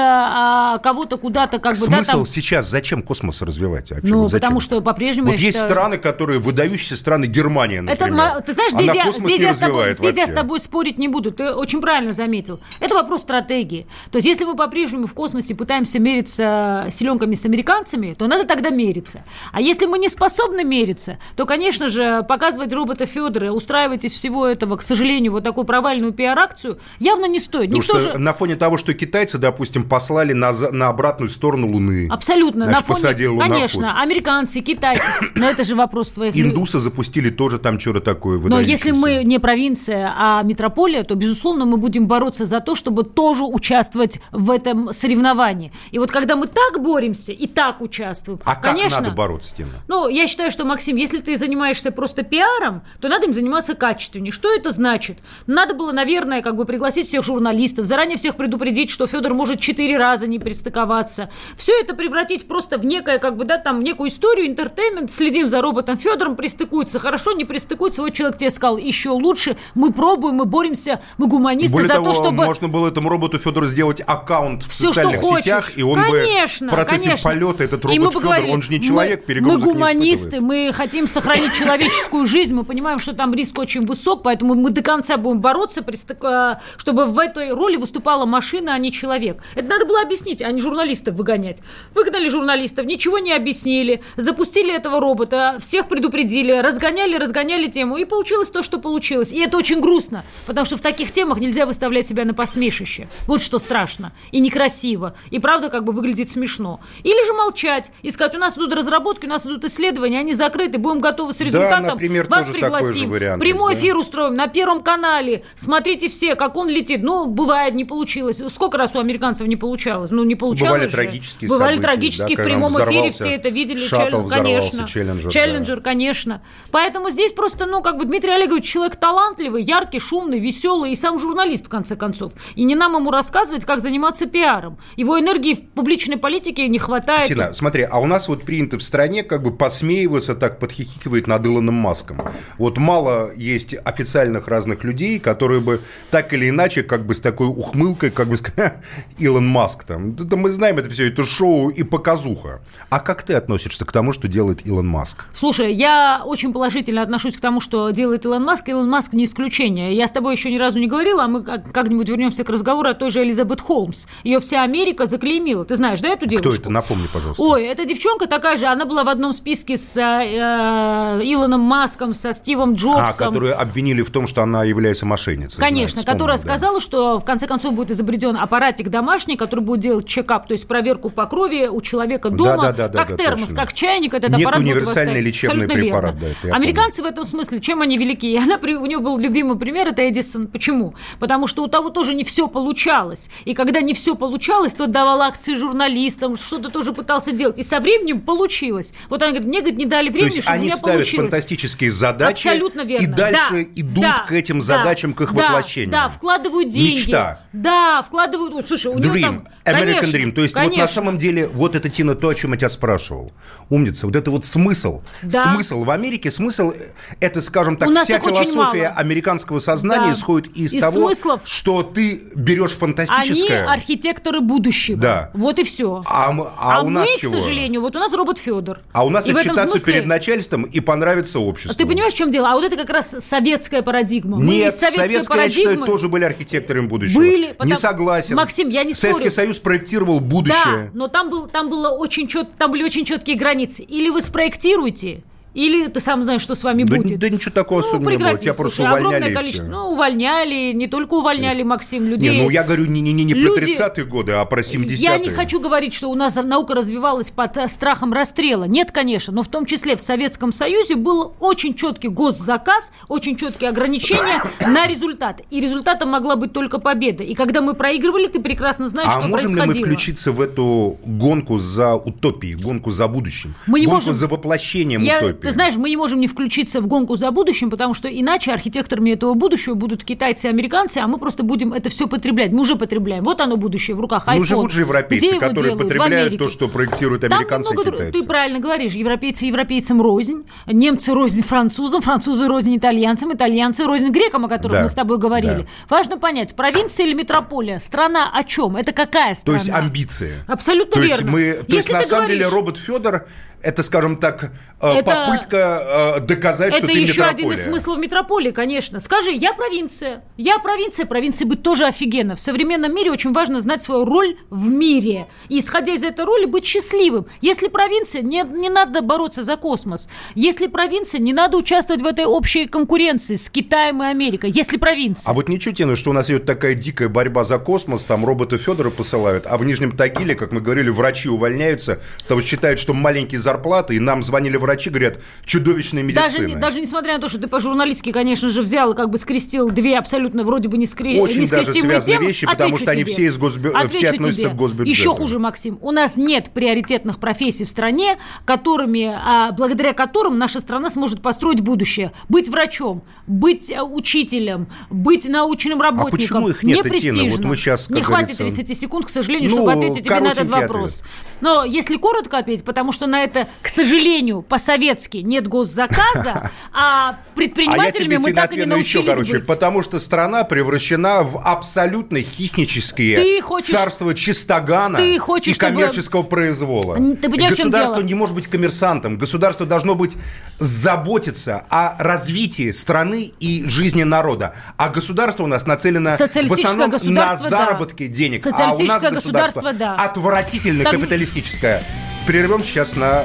[0.59, 1.79] а, кого-то куда-то как бы...
[1.79, 3.93] да, Смысл там- сейчас зачем космос развивать?
[3.93, 4.41] А чё, Ну, зачем?
[4.41, 8.17] потому что по-прежнему Вот есть считаю- страны, которые выдающиеся страны Германия, Это, например.
[8.35, 11.09] ма- ты знаешь, здесь, я, здесь, я с тобой, здесь я с тобой спорить не
[11.09, 11.31] буду.
[11.33, 12.61] Ты очень правильно заметил.
[12.81, 13.87] Это вопрос стратегии.
[14.11, 18.71] То есть, если мы по-прежнему в космосе пытаемся мериться силенками с американцами, то надо тогда
[18.71, 19.23] мериться.
[19.53, 24.47] А если мы не способны мериться, то, конечно же, показывать робота Федора, устраивать из всего
[24.47, 27.69] этого, к сожалению, вот такую провальную пиар-акцию, явно не стоит.
[27.69, 28.19] Потому Никто что же...
[28.19, 32.09] на фоне того, что китайцы, допустим, послали на, за- на обратную сторону Луны.
[32.11, 32.67] Абсолютно.
[32.67, 33.52] Значит, на фоне, посадили луноход.
[33.52, 35.02] конечно, американцы, китайцы.
[35.35, 36.37] Но это же вопрос твоих...
[36.37, 41.65] Индусы запустили тоже там что-то такое Но если мы не провинция, а метрополия, то, безусловно,
[41.65, 45.73] мы будем бороться за то, чтобы тоже участвовать в этом соревновании.
[45.91, 49.00] И вот когда мы так боремся и так участвуем, А как конечно...
[49.00, 49.71] надо бороться, Тина?
[49.89, 54.32] Ну, я считаю, что, Максим, если ты занимаешься просто пиаром, то надо им заниматься качественнее.
[54.32, 55.19] Что это значит?
[55.47, 59.97] Надо было, наверное, как бы пригласить всех журналистов, заранее всех предупредить, что Федор может четыре
[59.97, 61.30] раза не пристыковаться.
[61.56, 65.60] Все это превратить просто в некое, как бы, да, там, некую историю, интертеймент, следим за
[65.60, 70.45] роботом Федором, пристыкуется хорошо, не пристыкуется, вот человек тебе сказал, еще лучше, мы пробуем, мы
[70.45, 72.45] боремся, мы гуманисты Более за того, то, чтобы...
[72.45, 76.73] можно было этому роботу Федору сделать аккаунт в что социальных сетях, и он конечно, бы
[76.73, 77.30] в процессе конечно.
[77.30, 80.41] полета этот И мы робот Федор, говорили, он же не мы- человек, Мы не гуманисты,
[80.41, 84.82] мы хотим сохранить человеческую жизнь, мы понимаем, что там риск очень высок, поэтому мы до
[84.82, 89.43] конца будем бороться, э, чтобы в этой роли выступала машина, а не человек.
[89.54, 91.59] Это надо было объяснить, а не журналистов выгонять.
[91.95, 98.49] Выгнали журналистов, ничего не объяснили, запустили этого робота, всех предупредили, разгоняли, разгоняли тему, и получилось
[98.49, 99.33] то, что получилось.
[99.33, 103.09] И это очень грустно, потому что в таких темах нельзя выставлять себя на посмешище.
[103.26, 106.81] Вот что страшно и некрасиво, и правда как бы выглядит смешно.
[107.02, 110.78] Или же молчать и сказать, у нас идут разработки, у нас идут исследования, они закрыты,
[110.78, 113.89] будем готовы с результатом, например, вас пригласим, вариант прямой есть, да?
[113.89, 117.02] эфир устроим на Первом канале, смотрите все, как он летит.
[117.02, 118.43] Ну, бывает, не получилось.
[118.49, 120.07] Сколько раз у американцев не получалось?
[120.10, 120.92] Ну, не получалось Бывали же.
[120.92, 123.78] трагические Бывали события, трагические да, в прямом эфире, все это видели.
[123.78, 124.86] шаттл, Челлен- конечно.
[124.88, 126.42] Челленджер, Челленджер, конечно.
[126.71, 131.18] Поэтому здесь просто, ну, как бы Дмитрий Олегович человек талантливый, яркий, шумный, веселый и сам
[131.18, 132.32] журналист, в конце концов.
[132.54, 134.78] И не нам ему рассказывать, как заниматься пиаром.
[134.97, 137.28] Его энергии в публичной политике не хватает.
[137.28, 141.44] Тина, смотри, а у нас вот принято в стране как бы посмеиваться, так подхихикивает над
[141.47, 142.21] Илоном Маском.
[142.58, 147.47] Вот мало есть официальных разных людей, которые бы так или иначе, как бы с такой
[147.49, 148.36] ухмылкой, как бы
[149.18, 149.98] Илон Маск там.
[150.19, 152.61] Это мы знаем это все, это шоу и показуха.
[152.91, 155.26] А как ты относишься к тому, что делает Илон Маск?
[155.34, 158.69] Слушай, я очень положительно отношусь к тому, что делает Илон Маск.
[158.69, 159.95] Илон Маск не исключение.
[159.95, 162.89] Я с тобой еще ни разу не говорила, а мы как- как-нибудь вернемся к разговору
[162.91, 164.06] о той же Элизабет Холмс.
[164.25, 165.65] Ее вся Америка заклеймила.
[165.65, 166.50] Ты знаешь, да, эту девушку?
[166.50, 166.71] Кто это?
[166.71, 167.43] Напомни, пожалуйста.
[167.43, 172.15] Ой, эта девчонка такая же, она была в одном списке с э, э, Илоном Маском,
[172.15, 173.28] со Стивом а, Джобсом.
[173.28, 175.61] которую обвинили в том, что она является мошенницей.
[175.61, 176.58] Конечно, Знаю, которая вспомнил, да.
[176.58, 180.67] сказала, что в конце концов будет изобретен аппаратик домашний, который будет делать чекап, то есть
[180.69, 183.57] проверку по крови у человека дома, Да, да, да, как да, термос, точно.
[183.57, 187.61] как чайник, этот Нет аппарат универсальный лечебный Абсолютно препарат, да, это Американцы в этом смысле,
[187.61, 188.27] чем они велики?
[188.27, 190.47] И она, у нее был любимый пример, это Эдисон.
[190.47, 190.95] Почему?
[191.19, 193.31] Потому что у того тоже не все получалось.
[193.45, 197.59] И когда не все получалось, тот давал акции журналистам, что-то тоже пытался делать.
[197.59, 198.93] И со временем получилось.
[199.09, 201.31] Вот она говорит, мне говорит, не дали То времени, есть чтобы у меня ставят получилось.
[201.31, 203.05] фантастические задачи Абсолютно верно.
[203.05, 205.91] и дальше Да, идут да, к этим да, задачам, к их да, воплощению.
[205.91, 206.91] Да, вкладывают деньги.
[206.91, 207.41] Мечта.
[207.53, 208.67] Да, вкладывают.
[208.67, 209.45] Слушай, у Dream, там...
[209.84, 210.32] American Dream.
[210.32, 210.82] То есть вот конечно.
[210.82, 213.32] на самом деле вот это, Тина, то, о чем я тебя спрашивал.
[213.71, 214.06] Умница.
[214.06, 215.02] Вот это вот смысл.
[215.23, 215.43] Да.
[215.43, 216.76] Смысл в Америке, смысл, э,
[217.21, 220.12] это, скажем так, вся философия американского сознания Да.
[220.12, 221.41] исходит из, Из того, смыслов.
[221.45, 223.67] что ты берешь Они фантастическое.
[223.67, 224.99] архитекторы будущего.
[224.99, 225.30] Да.
[225.34, 226.02] Вот и все.
[226.06, 227.34] А, м- а у мы, нас к чего?
[227.41, 228.80] сожалению, вот у нас робот Федор.
[228.93, 231.76] А у нас И отчитаться смысле- перед начальством и понравится обществу.
[231.76, 232.50] Ты понимаешь, в чем дело?
[232.50, 234.38] А вот это как раз советская парадигма.
[234.38, 237.19] Мы Нет, из советской советская, я считаю, тоже были архитекторами будущего.
[237.19, 238.36] Были, Не потому- согласен.
[238.36, 239.47] Максим, я не Советский спорю.
[239.49, 240.91] Союз проектировал Да, будущее.
[240.95, 243.83] но там, был, там, было очень чет, там были очень четкие границы.
[243.83, 245.23] Или вы спроектируете,
[245.54, 247.19] или ты сам знаешь, что с вами Да, будет.
[247.19, 248.25] да ничего такого Ну, особенного не было.
[248.26, 249.67] прекрати, Тебя просто слушай, увольняли огромное количество.
[249.67, 252.30] Ну, увольняли, не только увольняли, Максим, людей.
[252.30, 254.97] Не, ну я говорю не, не, не, не про Люди- 30-е годы, а про 70-е.
[254.97, 258.65] Я не хочу говорить, что у нас наука развивалась под э, страхом расстрела.
[258.65, 263.71] Нет, конечно, но в том числе в Советском Союзе был очень четкий госзаказ, очень четкие
[263.71, 265.41] ограничения на результат.
[265.50, 267.25] И результатом могла быть только победа.
[267.25, 269.87] И когда мы проигрывали, ты прекрасно знаешь, А что можем ли мы происходило.
[269.87, 273.54] включиться в эту гонку за утопией, гонку за будущим?
[273.67, 274.15] Мы не гонку можем.
[274.15, 275.48] за воплощением Я, утопии?
[275.49, 279.13] Ты знаешь, мы не можем не включиться в гонку за будущим, потому что иначе архитекторами
[279.13, 282.52] этого будущего будут китайцы и американцы, а мы просто будем это все потреблять.
[282.52, 283.25] Мы уже потребляем.
[283.25, 284.25] Вот оно будущее в руках.
[284.26, 284.45] Ну, iPhone.
[284.45, 285.82] живут же европейцы, Где которые делают?
[285.82, 288.21] Потребляют то, что проектируют американцы и много дру- китайцы.
[288.21, 288.93] Ты правильно говоришь.
[288.93, 294.82] Европейцы европейцам рознь, немцы рознь французам, французы рознь итальянцам, итальянцы рознь грекам, о которых Да,
[294.82, 295.63] мы с тобой говорили.
[295.63, 295.67] да.
[295.89, 297.78] Важно понять, провинция или метрополия?
[297.78, 298.76] Страна о чем?
[298.76, 299.58] Это какая То страна?
[299.58, 300.34] есть амбиции.
[300.47, 301.13] Абсолютно То верно.
[301.15, 303.26] есть, мы, то есть Если на ты самом деле говоришь- робот Федор
[303.61, 307.30] это, скажем так, э, Это- попытка э, доказать, что Это ты еще метрополия.
[307.30, 309.00] один из смыслов метрополии, конечно.
[309.00, 310.25] Скажи, я провинция.
[310.36, 311.06] Я провинция.
[311.06, 312.36] Провинции быть тоже офигенно.
[312.36, 315.28] В современном мире очень важно знать свою роль в мире.
[315.49, 317.26] И, исходя из этой роли, быть счастливым.
[317.41, 320.08] Если провинция, не, не надо бороться за космос.
[320.34, 324.50] Если провинция, не надо участвовать в этой общей конкуренции с Китаем и Америкой.
[324.50, 325.30] Если провинция.
[325.30, 328.58] А вот ничего тебе, что у нас идет такая дикая борьба за космос, там роботы
[328.58, 332.95] Федора посылают, а в Нижнем Тагиле, как мы говорили, врачи увольняются, потому что считают, что
[332.95, 336.54] маленькие зарплаты, и нам звонили врачи, говорят, чудовищная Даже, медицина.
[336.57, 339.69] не- даже несмотря на то, что ты по-журналистски, конечно же, взял и как бы скрестил
[339.71, 341.21] две абсолютно вроде бы не скре...
[341.21, 343.13] Очень даже нескрестимые связанные темы, вещи, потому что они тебе.
[343.13, 344.50] все из госбю- Отвечу все относятся тебе.
[344.50, 344.91] к госбюджету.
[344.91, 345.78] Еще хуже, Максим.
[345.81, 351.61] У нас нет приоритетных профессий в стране, которыми, а, благодаря которым наша страна сможет построить
[351.61, 352.13] будущее.
[352.28, 356.19] Быть врачом, быть а, учителем, быть научным работником.
[356.19, 357.31] почему их нет, не Тина?
[357.31, 360.28] Вот мы как не хватит говорится, 30 секунд, к сожалению, Ну, чтобы ответить тебе на
[360.28, 361.04] этот вопрос.
[361.41, 367.18] Но если коротко ответить, потому что на это, к сожалению, по-советски нет госзаказа, а А
[367.34, 369.47] предпринимателями тебе мы так и не ответну еще, научились короче, быть.
[369.47, 375.73] потому что страна превращена в абсолютно хищнические Ты хочешь- царство чистогана Ты хочешь, и чтобы-
[375.73, 376.97] коммерческого произвола.
[376.97, 379.16] Н- ты понимаешь, Государство не может быть коммерсантом.
[379.18, 380.16] Государство должно быть
[380.58, 384.54] заботиться о развитии страны и жизни народа.
[384.76, 386.21] А государство у нас нацелено в
[386.52, 387.58] основном на государство, да.
[387.58, 388.40] заработки денег.
[388.47, 389.94] А у нас государство государство, да.
[389.94, 391.82] отвратительно Так- капиталистическое.
[392.26, 393.25] Прервем сейчас на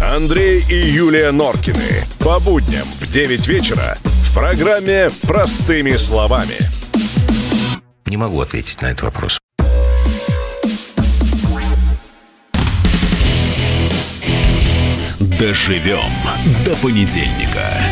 [0.00, 2.04] Андрей и Юлия Норкины.
[2.20, 6.54] По будням в 9 вечера в программе «Простыми словами».
[8.06, 9.38] Не могу ответить на этот вопрос.
[15.18, 16.12] Доживем
[16.64, 17.82] до понедельника.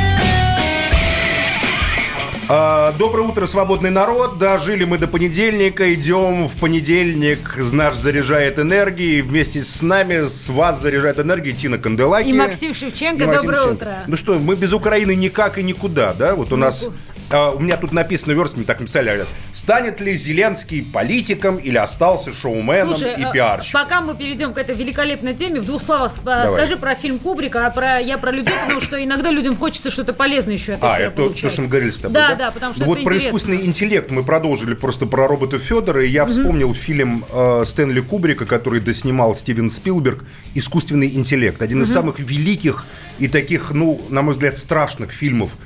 [2.49, 4.39] А, Доброе утро, свободный народ.
[4.39, 5.93] Дожили мы до понедельника.
[5.93, 7.57] Идем в понедельник.
[7.73, 9.21] Наш заряжает энергией.
[9.23, 12.29] Вместе с нами, с вас заряжает энергией Тина Канделаки.
[12.29, 13.25] И Максим Шевченко.
[13.25, 13.83] И Максим Доброе Шевченко.
[13.83, 14.03] утро.
[14.07, 16.37] Ну что, мы без Украины никак и никуда, да?
[16.37, 16.89] Вот у нас...
[17.31, 21.77] а, у меня тут написано верст, мне так написали, говорят, станет ли Зеленский политиком или
[21.77, 23.83] остался шоуменом Слушай, и э, пиарщиком.
[23.83, 26.53] Пока мы перейдем к этой великолепной теме, в двух словах ск- Давай.
[26.53, 30.13] скажи про фильм Кубрика, а про я про людей, потому что иногда людям хочется что-то
[30.13, 31.43] полезное еще от А, это то, получать.
[31.43, 32.35] то, что мы говорили с тобой, Да, да?
[32.37, 33.29] да, потому что Ну вот про интересно.
[33.29, 38.47] искусственный интеллект мы продолжили просто про робота Федора, и я вспомнил фильм э, Стэнли Кубрика,
[38.47, 41.61] который доснимал Стивен Спилберг «Искусственный интеллект».
[41.61, 42.87] Один из самых великих
[43.19, 45.57] и таких, ну, на мой взгляд, страшных фильмов,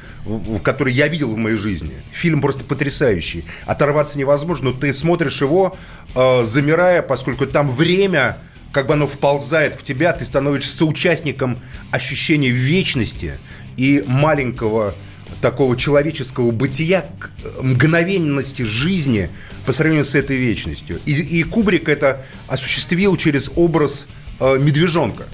[0.62, 1.92] которые я видел в моей жизни.
[2.12, 3.44] Фильм просто потрясающий.
[3.66, 5.76] Оторваться невозможно, но ты смотришь его,
[6.14, 8.36] э, замирая, поскольку там время
[8.72, 11.58] как бы оно вползает в тебя, ты становишься соучастником
[11.90, 13.38] ощущения вечности
[13.76, 14.94] и маленького
[15.40, 17.30] такого человеческого бытия, к-
[17.62, 19.28] мгновенности жизни
[19.66, 21.00] по сравнению с этой вечностью.
[21.06, 24.06] И, и Кубрик это осуществил через образ
[24.38, 25.24] э, медвежонка.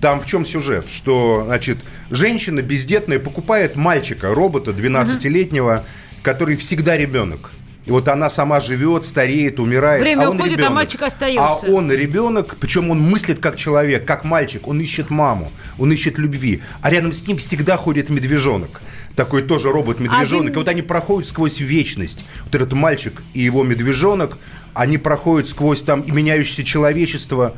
[0.00, 0.86] Там в чем сюжет?
[0.90, 1.78] Что, значит,
[2.10, 5.84] женщина бездетная покупает мальчика, робота 12-летнего,
[6.22, 7.50] который всегда ребенок.
[7.86, 10.00] И вот она сама живет, стареет, умирает.
[10.00, 10.74] Время а он уходит, а ребенок.
[10.74, 11.44] мальчик остается.
[11.44, 14.66] А он ребенок, причем он мыслит как человек, как мальчик.
[14.66, 16.62] Он ищет маму, он ищет любви.
[16.82, 18.82] А рядом с ним всегда ходит медвежонок.
[19.14, 20.46] Такой тоже робот-медвежонок.
[20.46, 22.24] Один- И вот они проходят сквозь вечность.
[22.44, 24.36] Вот этот мальчик и его медвежонок,
[24.74, 27.54] они проходят сквозь там и меняющееся человечество.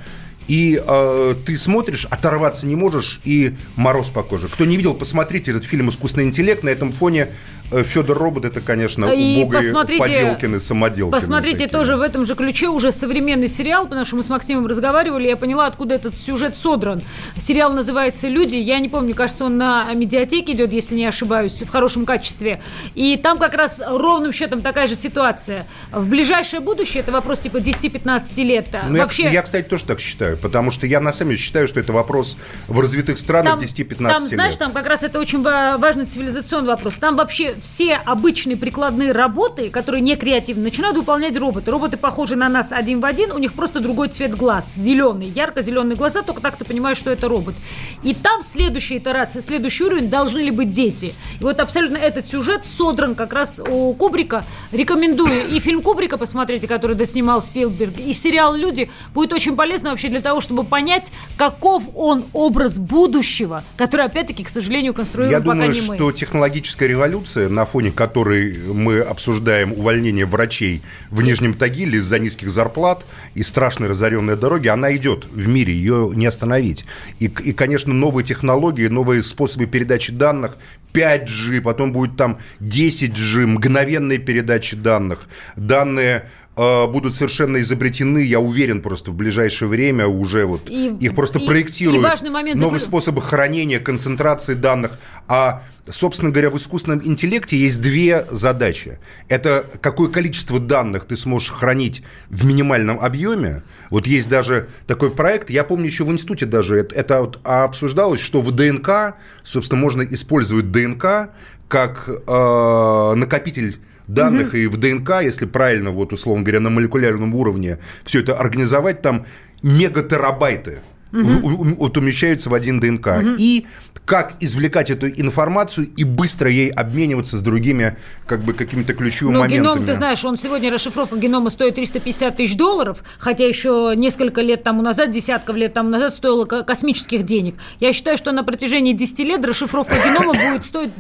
[0.49, 4.49] И э, ты смотришь, оторваться не можешь, и мороз по коже.
[4.49, 6.63] Кто не видел, посмотрите этот фильм «Искусственный интеллект».
[6.63, 7.29] На этом фоне
[7.71, 11.11] Федор Робот– это, конечно, И убогие поделкины, самоделкины.
[11.11, 11.69] Посмотрите такие.
[11.71, 15.37] тоже в этом же ключе уже современный сериал, потому что мы с Максимом разговаривали, я
[15.37, 17.03] поняла, откуда этот сюжет содран.
[17.39, 21.69] Сериал называется «Люди», я не помню, кажется, он на медиатеке идет, если не ошибаюсь, в
[21.71, 22.63] хорошем качестве.
[22.95, 25.67] И там как раз ровным счетом такая же ситуация.
[25.93, 29.31] В ближайшее будущее, это вопрос типа 10-15 лет, Ну, я- вообще...
[29.31, 32.39] я, кстати, тоже так считаю, потому что я на самом деле считаю, что это вопрос
[32.67, 34.59] в развитых странах 10-15 там, знаешь, лет.
[34.59, 36.95] там как раз это очень ва- важный цивилизационный вопрос.
[36.95, 41.71] Там вообще все обычные прикладные работы, которые не креативны, начинают выполнять роботы.
[41.71, 45.97] Роботы похожи на нас один в один, у них просто другой цвет глаз, зеленый, ярко-зеленые
[45.97, 47.55] глаза, только так ты понимаешь, что это робот.
[48.03, 51.15] И там следующая итерация, следующий уровень должны ли быть дети.
[51.41, 54.45] И вот абсолютно этот сюжет содран как раз у Кубрика.
[54.73, 58.91] Рекомендую и фильм Кубрика посмотрите, который доснимал Спилберг, и сериал «Люди».
[59.15, 64.49] Будет очень полезно вообще для того, чтобы понять, каков он образ будущего, который, опять-таки, к
[64.49, 65.97] сожалению, конструируем Я пока думаю, не мы.
[65.97, 72.51] что технологическая революция, на фоне которой мы обсуждаем увольнение врачей в Нижнем Тагиле из-за низких
[72.51, 76.85] зарплат и страшной разоренной дороги, она идет в мире, ее не остановить.
[77.19, 80.57] И, и, конечно, новые технологии, новые способы передачи данных,
[80.93, 86.29] 5G, потом будет там 10G, мгновенные передачи данных, данные
[86.59, 91.47] будут совершенно изобретены, я уверен, просто в ближайшее время уже вот И- их просто и-
[91.47, 92.01] проектируют.
[92.01, 94.99] и важный момент новые способы хранения, концентрации данных.
[95.29, 98.99] А, собственно говоря, в искусственном интеллекте есть две задачи.
[99.29, 103.63] Это какое количество данных ты сможешь хранить в минимальном объеме.
[103.91, 108.21] Вот есть даже такой проект, я помню еще в институте даже это, это вот обсуждалось,
[108.21, 111.31] что в ДНК, собственно, можно использовать ДНК
[111.69, 113.77] как э, накопитель
[114.09, 119.03] данных и в ДНК, если правильно, вот условно говоря, на молекулярном уровне все это организовать,
[119.03, 119.27] там
[119.63, 120.81] мегатерабайты
[121.13, 123.09] у- у- вот умещаются в один ДНК.
[123.39, 123.67] И
[124.05, 129.41] как извлекать эту информацию и быстро ей обмениваться с другими как бы какими-то ключевыми Но
[129.41, 129.75] моментами.
[129.75, 134.63] геном, ты знаешь, он сегодня расшифровка генома стоит 350 тысяч долларов, хотя еще несколько лет
[134.63, 137.57] тому назад, десятков лет тому назад стоило ко- космических денег.
[137.81, 140.91] Я считаю, что на протяжении 10 лет расшифровка генома будет стоить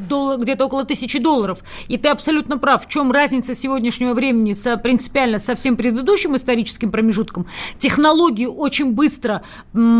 [0.42, 1.61] где-то около тысячи долларов.
[1.88, 2.85] И ты абсолютно прав.
[2.85, 7.47] В чем разница сегодняшнего времени со, принципиально со всем предыдущим историческим промежутком?
[7.79, 9.42] Технологии очень быстро
[9.75, 9.97] м,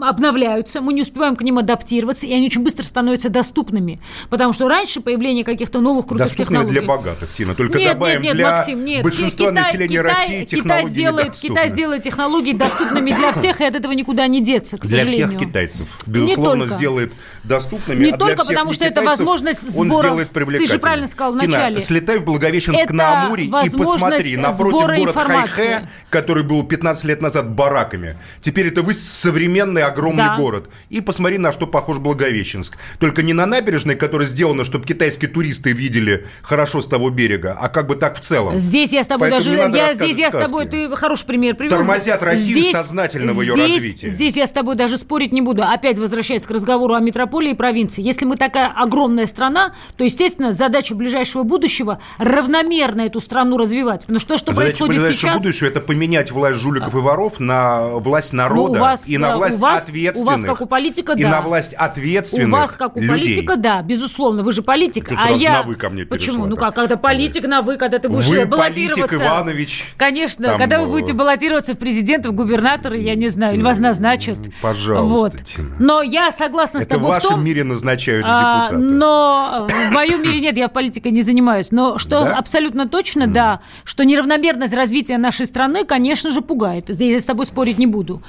[0.00, 4.00] обновляются, мы не успеваем к ним адаптироваться, и они очень быстро становятся доступными.
[4.30, 6.80] Потому что раньше появление каких-то новых крутых Доступными технологий...
[6.80, 7.54] для богатых, Тина.
[7.54, 9.02] Только нет, добавим, нет, нет, для Максим, нет.
[9.02, 11.32] большинства Китай- населения Китай- России Китай сделает.
[11.32, 15.28] Китай сделает технологии доступными для всех, и от этого никуда не деться, к Для сожалению.
[15.28, 15.88] всех китайцев.
[16.06, 16.76] Безусловно, только.
[16.76, 17.12] сделает
[17.44, 18.04] доступными.
[18.04, 21.32] Не а для только потому, что это возможность Он сбора- сделает Ты же правильно сказал
[21.34, 24.36] в Тина, слетай в Благовещенск Это на Амуре и посмотри.
[24.36, 25.14] Напротив город.
[25.14, 28.16] Хайхэ, который был 15 лет назад бараками.
[28.40, 30.36] Теперь это вы современный огромный Да.
[30.36, 30.68] город.
[30.90, 32.76] И посмотри, на что похож Благовещенск.
[32.98, 37.68] Только не на набережной, которая сделана, чтобы китайские туристы видели хорошо с того берега, а
[37.68, 38.58] как бы так в целом.
[38.58, 39.76] Здесь я с тобой Поэтому даже...
[39.76, 40.66] Я, здесь я с тобой...
[40.66, 41.76] Ты хороший пример привел.
[41.76, 44.06] Тормозят Россию сознательно в её здесь- развитии.
[44.08, 45.62] Здесь я с тобой даже спорить не буду.
[45.62, 48.02] Опять возвращаясь к разговору о метрополии и провинции.
[48.02, 54.00] Если мы такая огромная страна, то, естественно, задача ближайшего будущего равномерно эту страну развивать.
[54.02, 55.42] Потому что то, что Задача происходит сейчас...
[55.42, 58.78] будущего– это поменять власть жуликов и воров на власть народа.
[58.78, 60.28] Ну, вас, и на э, власть у вас, ответственных.
[60.28, 61.30] у вас, как у политика, и да.
[61.30, 63.08] на власть ответственных У вас, как у людей.
[63.08, 65.08] политика, да, безусловно, вы же политик.
[65.08, 65.52] Ты а я...
[65.52, 66.46] на «вы» ко мне Почему?
[66.46, 69.06] Ну как, когда политик на «вы», когда ты будешь Вы баллотироваться...
[69.06, 69.94] политик Иванович.
[69.96, 73.62] Конечно, Там, когда э, вы будете баллотироваться в президенты, в губернаторы, я не знаю, или
[73.62, 74.36] вас назначат.
[74.62, 75.44] Пожалуйста, Вот.
[75.44, 75.76] Тина.
[75.78, 77.44] Но я согласна с Это в тобой в вашем том...
[77.44, 78.76] мире назначают в А, депутаты.
[78.76, 81.70] но в моем мире нет, я в политике не занимаюсь.
[81.70, 82.34] Но что Да?
[82.34, 86.86] абсолютно точно, да, что неравномерность развития нашей страны, конечно же, пугает.
[86.88, 88.22] Здесь я с тобой спорить не буду.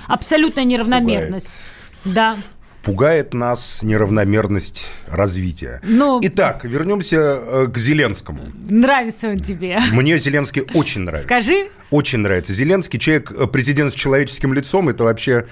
[0.57, 1.63] Абсолютная неравномерность.
[2.05, 2.35] Да.
[2.83, 5.81] Пугает нас неравномерность развития.
[5.83, 8.39] Ну- Итак, вернемся э, к Зеленскому.
[8.69, 9.79] Нравится он тебе.
[9.91, 11.27] Мне Зеленский очень нравится.
[11.27, 11.67] Скажи.
[11.91, 12.53] Очень нравится.
[12.53, 15.47] Зеленский человек, э, президент с человеческим лицом, это вообще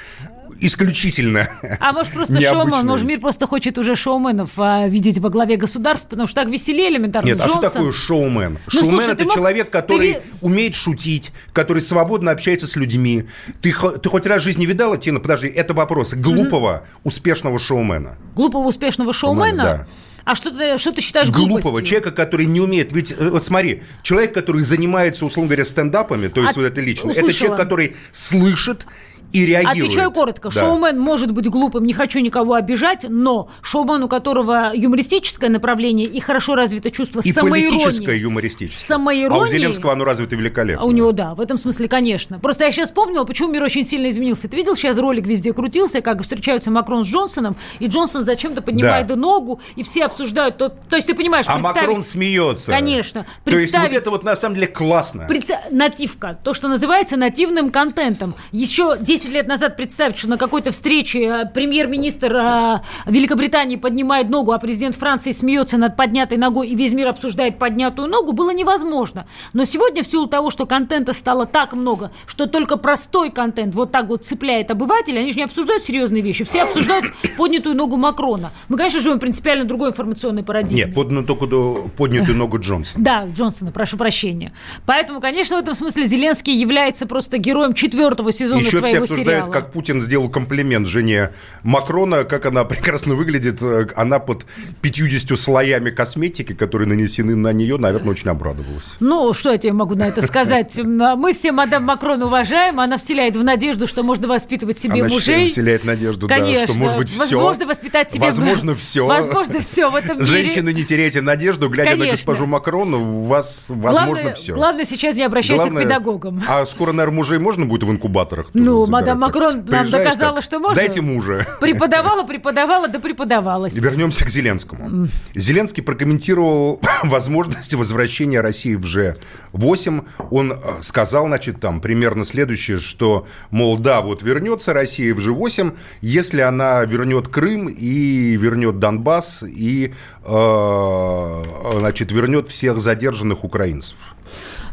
[0.59, 5.57] исключительно А может просто шоумен, может мир просто хочет уже шоуменов а, видеть во главе
[5.57, 7.27] государства, потому что так веселее элементарно.
[7.27, 7.71] Нет, а что Джонсон.
[7.71, 8.59] такое шоумен?
[8.65, 13.25] Ну, шоумен слушай, это мог- человек, который ты- умеет шутить, который свободно общается с людьми.
[13.61, 18.17] Ты, ты хоть раз в жизни видала, Тина, подожди, это вопрос глупого, успешного шоумена.
[18.35, 19.63] Глупого успешного шоумена?
[19.63, 19.87] Да.
[20.23, 21.85] А что ты, что ты считаешь Глупого глупостью?
[21.85, 22.91] человека, который не умеет.
[22.91, 26.81] Ведь э, вот смотри, человек, который занимается, условно говоря, стендапами, то есть А, вот это
[26.81, 27.33] лично, это услышала.
[27.49, 28.87] человек, который слышит
[29.35, 29.77] и реагирует.
[29.83, 30.49] Отвечаю коротко.
[30.49, 30.59] Да.
[30.59, 36.19] Шоумен может быть глупым, не хочу никого обижать, но шоумен, у которого юмористическое направление и
[36.19, 37.79] хорошо развито чувство И самоиронии.
[37.83, 38.87] политическое, юмористическое.
[38.97, 39.39] Самоиронии.
[39.39, 40.83] А у Зеленского оно развито великолепно.
[40.83, 42.39] А у него, да, в этом смысле, конечно.
[42.39, 44.47] Просто я сейчас вспомнила, почему мир очень сильно изменился.
[44.47, 49.07] Ты видел, сейчас ролик везде крутился, как встречаются Макрон с Джонсоном, и Джонсон зачем-то поднимает
[49.07, 49.15] Да.
[49.15, 50.57] ногу, и все обсуждают.
[50.57, 52.71] То, то есть ты понимаешь, А Макрон смеется.
[52.71, 53.25] Конечно.
[53.43, 55.25] То есть вот это вот на самом деле классно.
[55.27, 58.33] Представ- Нативка, то, что называется нативным контентом.
[58.51, 64.51] Еще 10 лет назад представить, что на какой-то встрече э, премьер-министр э, Великобритании поднимает ногу,
[64.51, 69.25] а президент Франции смеется над поднятой ногой, и весь мир обсуждает поднятую ногу, было невозможно.
[69.53, 73.91] Но сегодня в силу того, что контента стало так много, что только простой контент вот
[73.91, 77.05] так вот цепляет обывателя, они же не обсуждают серьезные вещи, все обсуждают
[77.37, 78.51] поднятую ногу Макрона.
[78.69, 80.85] Мы, конечно, живем принципиально другой информационной парадигме.
[80.85, 82.95] Нет, поднятую только до- поднятую ногу Джонсона.
[83.05, 84.51] Да, Джонсона, прошу прощения.
[84.85, 89.51] Поэтому, конечно, в этом смысле Зеленский является просто героем четвертого сезона Еще своего обсуждают, сериала.
[89.51, 91.31] как Путин сделал комплимент жене
[91.63, 93.61] Макрона, как она прекрасно выглядит.
[93.61, 94.45] Э, Она под
[94.81, 98.95] 50 слоями косметики, которые нанесены на нее, наверное, очень обрадовалась.
[98.99, 100.75] Ну, что я тебе могу на это сказать?
[100.77, 105.47] Мы все мадам Макрон уважаем, она вселяет в надежду, что можно воспитывать себе Она мужей.
[105.47, 106.67] вселяет надежду, да, Конечно.
[106.67, 107.35] что может быть все.
[107.37, 108.21] Возможно воспитать себе...
[108.25, 109.05] Возможно все.
[109.05, 110.25] Возможно все в этом мире.
[110.29, 112.11] Женщины, не теряйте надежду, глядя на Конечно.
[112.13, 114.53] госпожу Макрон, у вас возможно Главное, все.
[114.53, 116.41] главное сейчас не обращайся к педагогам.
[116.47, 118.47] А скоро, наверное, мужей можно будет в инкубаторах?
[118.53, 118.85] Ну?
[118.95, 120.75] Мадам Макрон нам доказала, что можно.
[120.75, 121.45] Дайте мужа.
[121.59, 123.73] Преподавала, преподавала, да преподавалась.
[123.73, 125.07] Вернемся к Зеленскому.
[125.33, 130.05] Зеленский прокомментировал возможность возвращения России в G8.
[130.31, 135.75] Он э, сказал, значит, там примерно следующее, что, мол, да, вот вернется Россия в G8,
[136.01, 141.43] если она вернет Крым и вернет Донбасс и, э,
[141.77, 143.97] значит, вернет всех задержанных украинцев.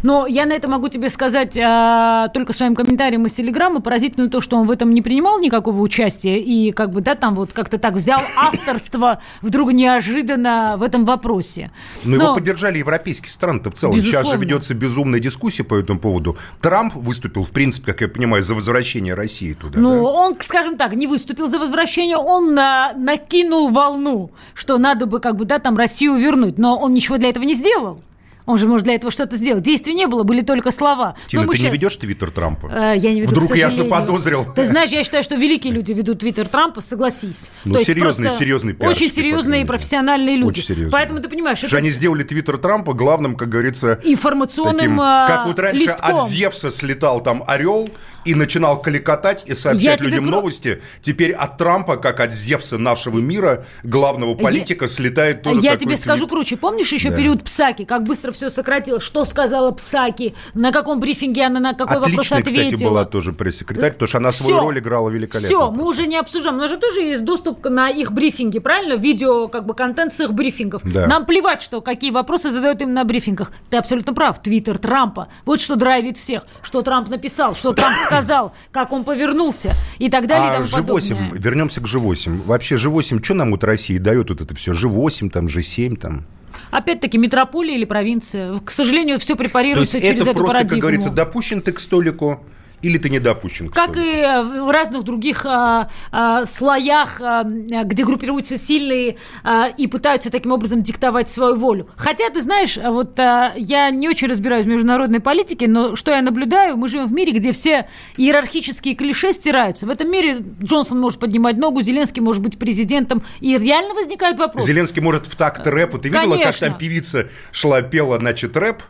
[0.03, 3.81] Но я на это могу тебе сказать а, только своим комментарием из Телеграма.
[3.81, 7.35] Поразительно то, что он в этом не принимал никакого участия и как бы, да, там
[7.35, 11.71] вот как-то так взял авторство вдруг неожиданно в этом вопросе.
[12.05, 13.95] Но, Но- его поддержали европейские страны-то в целом.
[13.97, 14.41] Сейчас же Безусловно.
[14.43, 16.37] ведется безумная дискуссия по этому поводу.
[16.61, 19.79] Трамп выступил, в принципе, как я понимаю, за возвращение России туда.
[19.79, 20.03] Ну, да?
[20.11, 25.37] он, скажем так, не выступил за возвращение, он на- накинул волну, что надо бы, как
[25.37, 26.59] бы, да, там Россию вернуть.
[26.59, 28.01] Но он ничего для этого не сделал.
[28.47, 29.63] Он же может для этого что-то сделать.
[29.63, 31.15] Действий не было, были только слова.
[31.29, 32.67] Тина, Но мы ты не щас- ведешь твиттер Трампа?
[32.69, 34.47] Э, Я не веду, Вдруг я заподозрил.
[34.55, 37.51] Ты знаешь, я считаю, что великие люди ведут твиттер Трампа, согласись.
[37.65, 40.49] Ну, То серьезные- серьезные Очень серьезные и профессиональные люди.
[40.49, 40.91] Очень серьезные.
[40.93, 45.47] Поэтому ты понимаешь, Что это они сделали твиттер Трампа главным, как говорится, информационным таким, как
[45.47, 46.17] вот раньше листком.
[46.17, 47.89] от Зевса слетал там орел
[48.25, 50.81] и начинал кликотать и Я сообщать тебе людям гру- новости.
[51.01, 56.21] Теперь от Трампа, как от Зевса нашего мира, главного политика, слетает тоже Я тебе скажу
[56.27, 56.31] твит.
[56.31, 56.57] круче.
[56.57, 57.17] Помнишь еще Да.
[57.17, 59.03] период Псаки, как быстро все сократилось?
[59.03, 60.35] Что сказала Псаки?
[60.55, 62.65] На каком брифинге она на какой вопрос Отличная, ответила?
[62.67, 64.61] кстати, была тоже пресс-секретарь, потому что она свою Всё.
[64.63, 65.49] роль играла великолепно.
[65.49, 66.57] Все, мы уже не обсуждаем.
[66.57, 68.95] У нас же тоже есть доступ на их брифинги, правильно?
[68.95, 70.83] Видео, как бы контент с их брифингов.
[70.85, 71.07] Да.
[71.07, 73.53] Нам плевать, что какие вопросы задают им на брифингах.
[73.71, 74.41] Ты абсолютно прав.
[74.43, 75.29] Твиттер Трампа.
[75.45, 76.45] Вот что драйвит всех.
[76.63, 80.51] Что Трамп написал, что Трамп сказал, как он повернулся и так далее.
[80.51, 81.40] А тому G8, подобное.
[81.40, 82.44] вернемся к G8.
[82.44, 84.72] Вообще G8, что нам вот России дает вот это все?
[84.72, 86.25] G8, там, G7, там.
[86.70, 88.59] Опять-таки, метрополия или провинция.
[88.59, 90.70] К сожалению, все препарируется через это эту просто, парадигму.
[90.70, 92.42] как говорится, допущен ты к столику,
[92.83, 98.59] или ты не допущен Как и в разных других а, а, слоях, а, где группируются
[98.59, 101.88] сильные а, и пытаются таким образом диктовать свою волю.
[101.97, 106.11] Хотя, ты знаешь, а вот а, я не очень разбираюсь в международной политике, но что
[106.11, 109.87] я наблюдаю, мы живем в мире, где все иерархические клише стираются.
[109.87, 114.66] В этом мире Джонсон может поднимать ногу, Зеленский может быть президентом, и реально возникает вопрос.
[114.66, 115.99] Зеленский может в такт рэпу.
[115.99, 116.68] Ты видела, как Конечно.
[116.68, 118.83] там певица шла, пела, значит, рэп?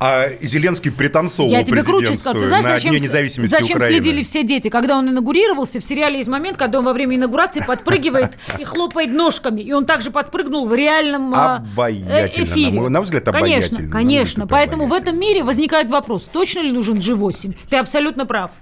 [0.00, 2.40] А Зеленский пританцовывал Я тебе круче скажу.
[2.40, 3.98] Ты знаешь, на зачем, независимости зачем Украины.
[3.98, 4.68] следили все дети?
[4.68, 9.10] Когда он инаугурировался, в сериале есть момент, когда он во время инаугурации подпрыгивает и хлопает
[9.10, 9.60] ножками.
[9.60, 12.80] И он также подпрыгнул в реальном а, Обаятельно, эфире.
[12.80, 13.90] на на взгляд, обаятельно.
[13.90, 14.46] Конечно, конечно.
[14.46, 17.56] Поэтому в этом мире возникает вопрос, точно ли нужен G8?
[17.68, 18.52] Ты абсолютно прав.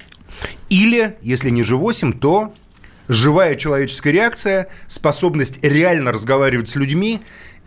[0.71, 2.53] Или, если не G8, то
[3.09, 7.21] живая человеческая реакция, способность реально разговаривать с людьми,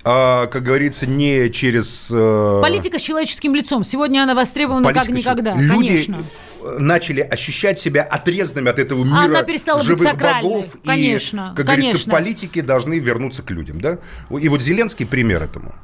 [0.04, 2.10] а, как говорится, не через...
[2.12, 3.84] э, Политика с человеческим лицом.
[3.84, 5.56] Сегодня она востребована как политика, никогда.
[5.56, 6.18] Люди Конечно.
[6.64, 10.42] э, начали ощущать себя отрезанными от этого мира Она перестала быть живых сакральной.
[10.44, 10.78] богов.
[10.86, 12.12] Конечно, и, как говорится, конечно.
[12.14, 13.82] политики должны вернуться к людям.
[13.82, 13.98] Да?
[14.40, 15.76] И вот Зеленский пример этому.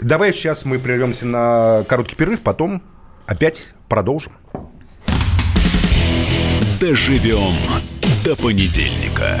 [0.00, 2.82] Давай сейчас мы прервемся на короткий перерыв, потом
[3.26, 4.32] опять продолжим.
[6.80, 7.54] Доживем
[8.24, 9.40] до понедельника.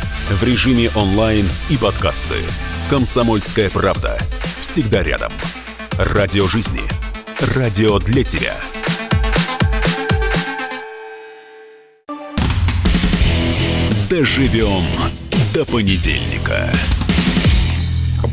[0.31, 2.35] В режиме онлайн и подкасты.
[2.89, 4.17] «Комсомольская правда».
[4.61, 5.31] Всегда рядом.
[5.97, 6.81] Радио жизни.
[7.53, 8.55] Радио для тебя.
[14.09, 14.85] Доживем
[15.53, 16.71] до понедельника.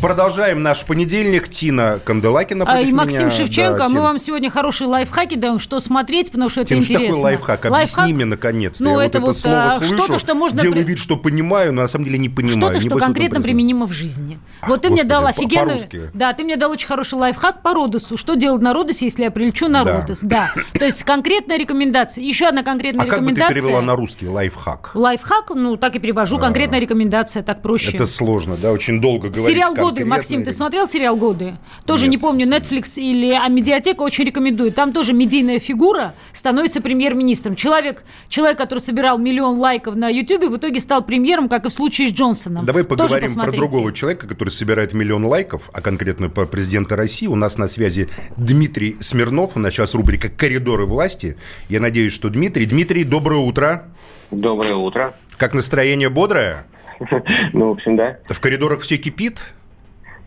[0.01, 1.49] Продолжаем наш понедельник.
[1.49, 3.30] Тина Канделакина А, и Максим меня.
[3.30, 4.03] Шевченко, Да, мы Тин.
[4.03, 7.14] вам сегодня хорошие лайфхаки даем, что смотреть, потому что это Тин, что интересно.
[7.14, 7.66] такое лайфхак?
[7.66, 8.84] Объясни мне, наконец-то.
[8.84, 11.16] Ну, Я это вот вот, это слово а, слышу, что-то, что можно делаю вид, что
[11.16, 12.74] понимаю, но на самом деле не понимаю.
[12.74, 14.38] Что-то, что конкретно применимо в жизни.
[14.62, 16.11] Ах, вот ты мне господи, дал по- офигенный...
[16.14, 18.16] Да, ты мне дал очень хороший лайфхак по Родосу.
[18.16, 20.01] Что делать на Родосе, если я прилечу на Да.
[20.01, 20.20] Родос?
[20.22, 20.53] Да.
[20.78, 22.22] То есть конкретная рекомендация.
[22.22, 23.62] Еще одна конкретная А как бы ты рекомендация.
[23.62, 24.92] перевела на русский лайфхак?
[24.94, 26.38] Лайфхак, ну, так и перевожу.
[26.38, 27.90] Конкретная рекомендация, так проще.
[27.92, 29.49] Это сложно, да, очень долго говорить.
[29.49, 30.05] Сериал «Годы».
[30.05, 31.55] Максим, ты смотрел сериал «Годы»?
[31.86, 34.74] Тоже Нет, не помню, Netflix или а Медиатека очень рекомендует.
[34.74, 37.57] Там тоже медийная фигура становится премьер-министром.
[37.57, 41.72] Человек, человек, который собирал миллион лайков на Ютубе, в итоге стал премьером, как и в
[41.72, 42.66] случае с Джонсоном.
[42.66, 47.26] Давай поговорим про другого человека, который собирает миллион лайков, а конкретно по президента России.
[47.26, 49.57] У нас на связи Дмитрий Смирнов.
[49.57, 51.36] У нас сейчас рубрика «Коридоры власти».
[51.68, 52.66] Я надеюсь, что Дмитрий.
[52.66, 53.84] Дмитрий, доброе утро.
[54.30, 55.14] Доброе утро.
[55.36, 56.64] Как настроение бодрое?
[57.53, 58.18] Ну, в общем, да.
[58.28, 59.53] В коридорах все кипит?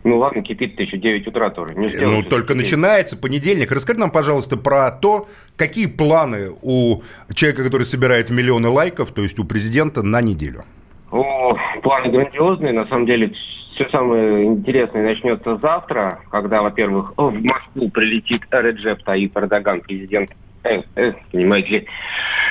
[0.03, 1.75] Ну ладно, кипит-то еще 9 утра тоже.
[1.75, 2.55] Не Ну, только закипеть.
[2.71, 3.71] начинается понедельник.
[3.71, 7.01] Расскажи нам, пожалуйста, про то, какие планы у
[7.33, 10.63] человека, который собирает миллионы лайков, то есть у президента, на неделю.
[11.11, 12.73] О, планы грандиозные.
[12.73, 13.33] На самом деле,
[13.75, 20.31] все самое интересное начнется завтра, когда, во-первых, в Москву прилетит Реджеп Таип Эрдоган, президент
[20.63, 21.87] э, э, понимаете ли,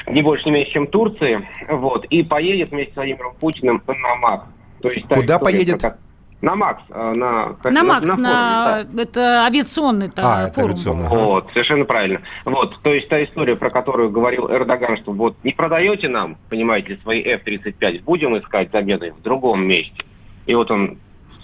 [0.09, 4.45] не больше, не меньше, чем Турции, вот, и поедет вместе с Владимиром Путиным на МАК.
[4.83, 5.81] То есть, Куда история, поедет?
[5.81, 5.99] про
[6.43, 7.55] На МАКС, э, на...
[7.63, 9.03] как- На Макс, форуме, на, да.
[9.03, 10.71] это авиационный А, это форум.
[10.71, 11.07] авиационный.
[11.07, 11.15] Ага.
[11.17, 12.23] Вот, совершенно правильно.
[12.47, 16.95] Вот, то есть та история, про которую говорил Эрдоган, что вот не продаете нам, понимаете
[16.95, 20.03] ли, свои F-35, будем искать замены в другом месте.
[20.47, 20.97] И вот он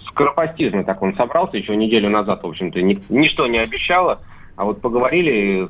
[0.07, 4.19] скоропостижно так он собрался еще неделю назад, в общем-то, ни- ничто не обещало,
[4.55, 5.69] а вот поговорили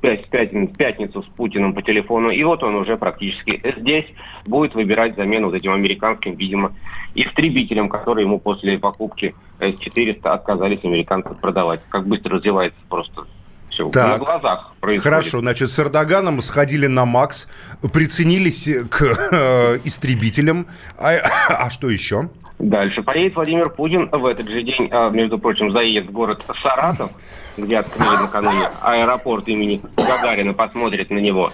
[0.00, 4.06] пятницу, пятницу с Путиным по телефону, и вот он уже практически здесь
[4.46, 6.74] будет выбирать замену вот этим американским, видимо,
[7.14, 11.80] истребителям, которые ему после покупки С-400 отказались американцы продавать.
[11.88, 13.26] Как быстро развивается просто
[13.70, 14.18] все Так.
[14.18, 15.02] на глазах происходит.
[15.02, 17.48] Хорошо, значит, с Эрдоганом сходили на МАКС,
[17.92, 20.66] приценились к э, истребителям.
[20.98, 21.12] А,
[21.48, 22.30] а что еще?
[22.58, 27.12] Дальше поедет Владимир Путин в этот же день, а, между прочим, заедет в город Саратов,
[27.56, 31.50] где открыли накануне аэропорт имени Гагарина, посмотрит на него.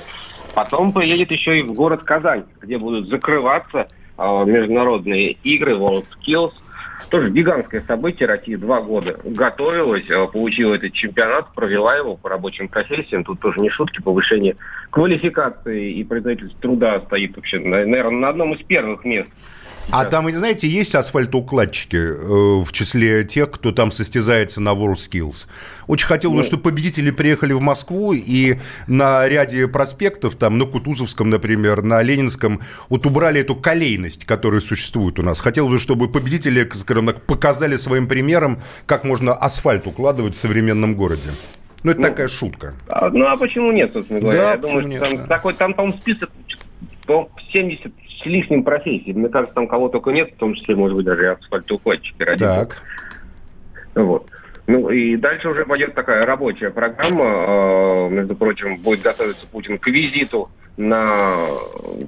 [0.55, 6.53] Потом поедет еще и в город Казань, где будут закрываться а, международные игры WorldSkills.
[7.11, 8.27] Тоже гигантское событие.
[8.27, 13.25] Россия два года готовилась, а, получила этот чемпионат, провела его по рабочим профессиям.
[13.25, 14.57] Тут тоже не шутки, повышение
[14.89, 19.29] квалификации и производительности труда стоит вообще, наверное, на одном из первых мест
[19.91, 25.47] А там, знаете, есть асфальтоукладчики э, в числе тех, кто там состязается на WorldSkills.
[25.87, 26.43] Очень хотел бы, Ну.
[26.45, 28.57] чтобы победители приехали в Москву и
[28.89, 35.19] на ряде проспектов, там, на Кутузовском, например, на Ленинском, вот убрали эту колейность, которая существует
[35.21, 35.39] у нас.
[35.39, 40.97] Хотел бы, чтобы победители, скажем так, показали своим примером, как можно асфальт укладывать в современном
[40.97, 41.31] городе.
[41.85, 42.75] Ну, это такая шутка.
[42.89, 44.39] А, ну а почему нет, собственно говоря?
[44.43, 45.27] Да, Я думаю, что нет, там да.
[45.27, 46.31] такой, там, по-моему, список
[47.07, 47.93] по 70
[48.23, 49.13] с лишним профессий.
[49.13, 52.17] Мне кажется, там кого только нет, в том числе, может быть, даже асфальтоукладчики.
[52.19, 52.37] бога.
[52.37, 52.83] Так.
[53.95, 54.27] Вот.
[54.67, 57.25] Ну и дальше уже пойдет такая рабочая программа.
[57.25, 61.47] Э, Между прочим, будет готовиться Путин к визиту на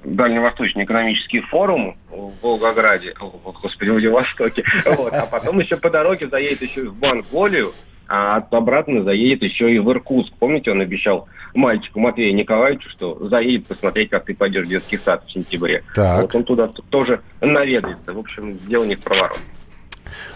[0.04, 3.26] Дальневосточный экономический форум в Волгограде, о,
[3.62, 4.64] господи, в Владивостоке.
[4.86, 5.12] Вот.
[5.12, 7.72] А потом еще по дороге заедет еще в Монголию,
[8.08, 10.32] а обратно заедет еще и в Иркутск.
[10.38, 15.24] Помните, он обещал мальчику Матвею Николаевичу, что заедет посмотреть, как ты пойдешь в детский сад
[15.26, 15.82] в сентябре.
[15.94, 16.22] Так.
[16.22, 18.12] Вот он туда тоже наведается.
[18.12, 19.38] В общем, дело не в проворот.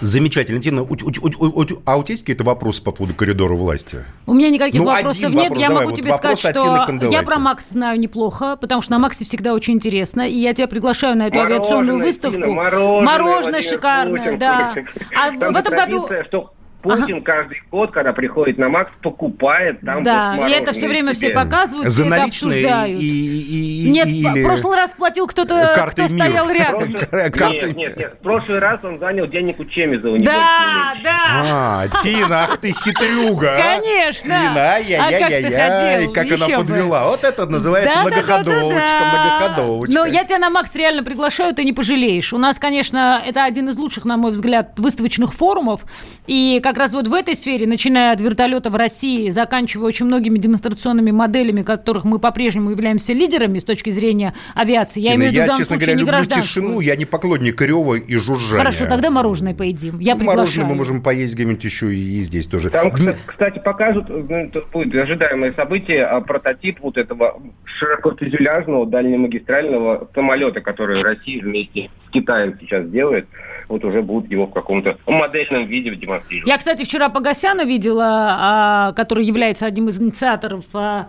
[0.00, 0.60] Замечательно.
[0.60, 3.98] Тина, у- у- у- у- а у тебя есть какие-то вопросы по поводу коридора власти?
[4.26, 5.42] У меня никаких Ну, вопросов нет.
[5.50, 8.92] вопрос, я давай, могу вот тебе сказать, что я про Макс знаю неплохо, потому что
[8.92, 10.26] на Максе всегда очень интересно.
[10.28, 12.50] И я тебя приглашаю на эту Мороженое, авиационную Тина, выставку.
[12.50, 14.38] мороженое, Владимир шикарное, Путин.
[14.38, 14.74] да.
[15.14, 16.08] А Там в этом году...
[16.26, 16.52] что
[16.82, 21.12] Путин каждый год, когда приходит на Макс, покупает там Да, вот и это все время
[21.12, 22.98] все показывают, За все это обсуждают.
[23.00, 26.24] и, и- и- Нет, или в прошлый раз платил кто-то, картой кто МИР.
[26.24, 26.88] стоял рядом.
[27.50, 28.14] Нет, нет, нет.
[28.14, 30.18] В прошлый раз он занял денег у Чемизова.
[30.20, 31.18] Да, да.
[31.44, 33.50] А, Тина, ах ты хитрюга.
[33.56, 33.76] а.
[33.80, 34.22] Конечно.
[34.28, 36.38] Тина, ай-яй-яй-яй, А как хотел?
[36.40, 37.04] как она подвела.
[37.08, 39.94] Вот это называется многоходовочка, многоходовочка.
[39.94, 42.32] Но я тебя на Макс реально приглашаю, ты не пожалеешь.
[42.32, 45.82] У нас, конечно, это один из лучших, на мой взгляд, выставочных форумов.
[46.26, 50.38] И как раз вот в этой сфере, начиная от вертолета в России, заканчивая очень многими
[50.38, 55.00] демонстрационными моделями, которых мы по-прежнему являемся лидерами с точки зрения авиации.
[55.00, 56.96] Я Тина, имею в виду в я, данном честно случае говоря, не люблю тишину, я
[56.96, 58.56] не поклонник рева и жужжания.
[58.56, 59.98] Хорошо, тогда мороженое поедим.
[59.98, 62.70] Я Ну, Мороженое мы можем поесть где-нибудь еще и здесь тоже.
[62.70, 62.92] Там,
[63.26, 71.02] кстати, покажут, ну, тут будет ожидаемое событие, а, прототип вот этого широкофюзеляжного дальнемагистрального самолета, который
[71.02, 73.26] Россия вместе с Китаем сейчас делает.
[73.70, 76.48] Вот уже будут его в каком-то модельном виде демонстрировать.
[76.48, 81.06] Я, кстати, вчера Погосяна видела, а, который является одним из инициаторов а,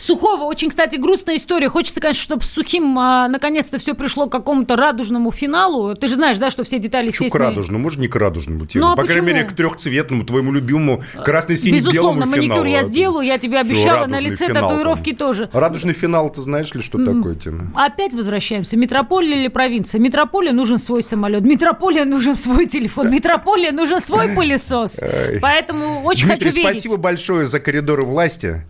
[0.00, 0.44] Сухого.
[0.44, 1.68] Очень, кстати, грустная история.
[1.68, 5.94] Хочется, конечно, чтобы с Сухим а, наконец-то все пришло к какому-то радужному финалу.
[5.94, 7.48] Ты же знаешь, да, что все детали, Почему к естественно...
[7.50, 7.82] радужному?
[7.84, 8.86] Может, не к радужному, Тина?
[8.86, 9.36] Ну, а По крайней почему?
[9.36, 12.36] мере, к трехцветному, твоему любимому красно-сине-белому Безусловно, финалу.
[12.48, 14.68] маникюр я сделаю, я тебе обещала, на лице финал там.
[14.70, 15.50] татуировки тоже.
[15.52, 17.70] Радужный финал, ты знаешь ли, что такое, Тина?
[17.74, 18.76] Опять возвращаемся.
[18.78, 20.00] Метрополия или провинция?
[20.00, 21.42] Метрополия нужен свой самолет.
[21.42, 23.10] Метрополия нужен свой телефон.
[23.10, 25.00] Метрополия нужен свой пылесос.
[25.42, 26.76] Поэтому очень Дмитрий, хочу верить.
[26.78, 28.64] спасибо большое за коридоры власти.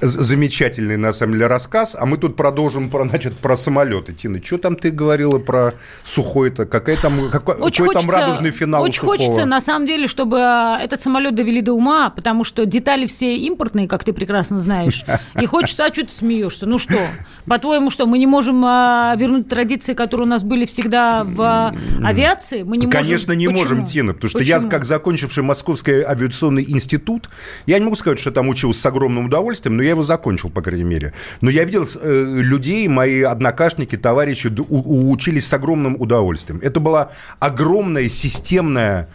[0.00, 1.96] Замечательный, на самом деле, рассказ.
[1.98, 4.12] А мы тут продолжим про, значит, про самолеты.
[4.12, 5.72] Тина, что там ты говорила про
[6.04, 6.66] сухой-то?
[6.66, 9.16] Какая там, какой, Очень какой там хочется, радужный финал Очень Сухого?
[9.16, 13.36] хочется, на самом деле, чтобы а, этот самолет довели до ума, потому что детали все
[13.36, 15.04] импортные, как ты прекрасно знаешь.
[15.40, 16.66] И хочется, а что ты смеешься?
[16.66, 16.98] Ну что?
[17.46, 21.74] По-твоему, что, мы не можем а, вернуть традиции, которые у нас были всегда в а,
[22.04, 22.62] авиации?
[22.64, 23.02] Мы не можем.
[23.02, 23.62] Конечно, не Почему?
[23.62, 24.70] можем, Тина, потому что я, Почему?
[24.70, 27.30] как закончивший Московский авиационный институт,
[27.66, 30.62] я не могу сказать, что там учился с огромным удовольствием, но я его закончил, по
[30.62, 31.12] крайней мере.
[31.40, 36.60] Но я видел э, людей, мои однокашники, товарищи у- учились с огромным удовольствием.
[36.62, 37.10] Это была
[37.40, 39.08] огромная системная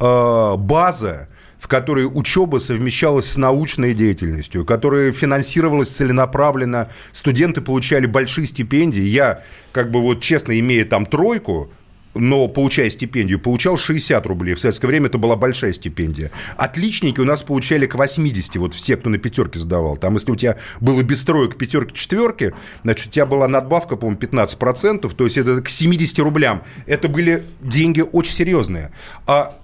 [0.00, 6.88] э, база, в которой учеба совмещалась с научной деятельностью, которая финансировалась целенаправленно.
[7.12, 9.02] Студенты получали большие стипендии.
[9.02, 11.70] Я, как бы вот честно, имея там тройку,
[12.18, 14.54] но получая стипендию, получал 60 рублей.
[14.54, 16.30] В советское время это была большая стипендия.
[16.56, 19.96] Отличники у нас получали к 80, вот все, кто на пятерке сдавал.
[19.96, 24.20] Там, если у тебя было без троек пятерки, четверки, значит, у тебя была надбавка, по-моему,
[24.20, 26.62] 15%, то есть это к 70 рублям.
[26.86, 28.92] Это были деньги очень серьезные.
[29.26, 29.56] А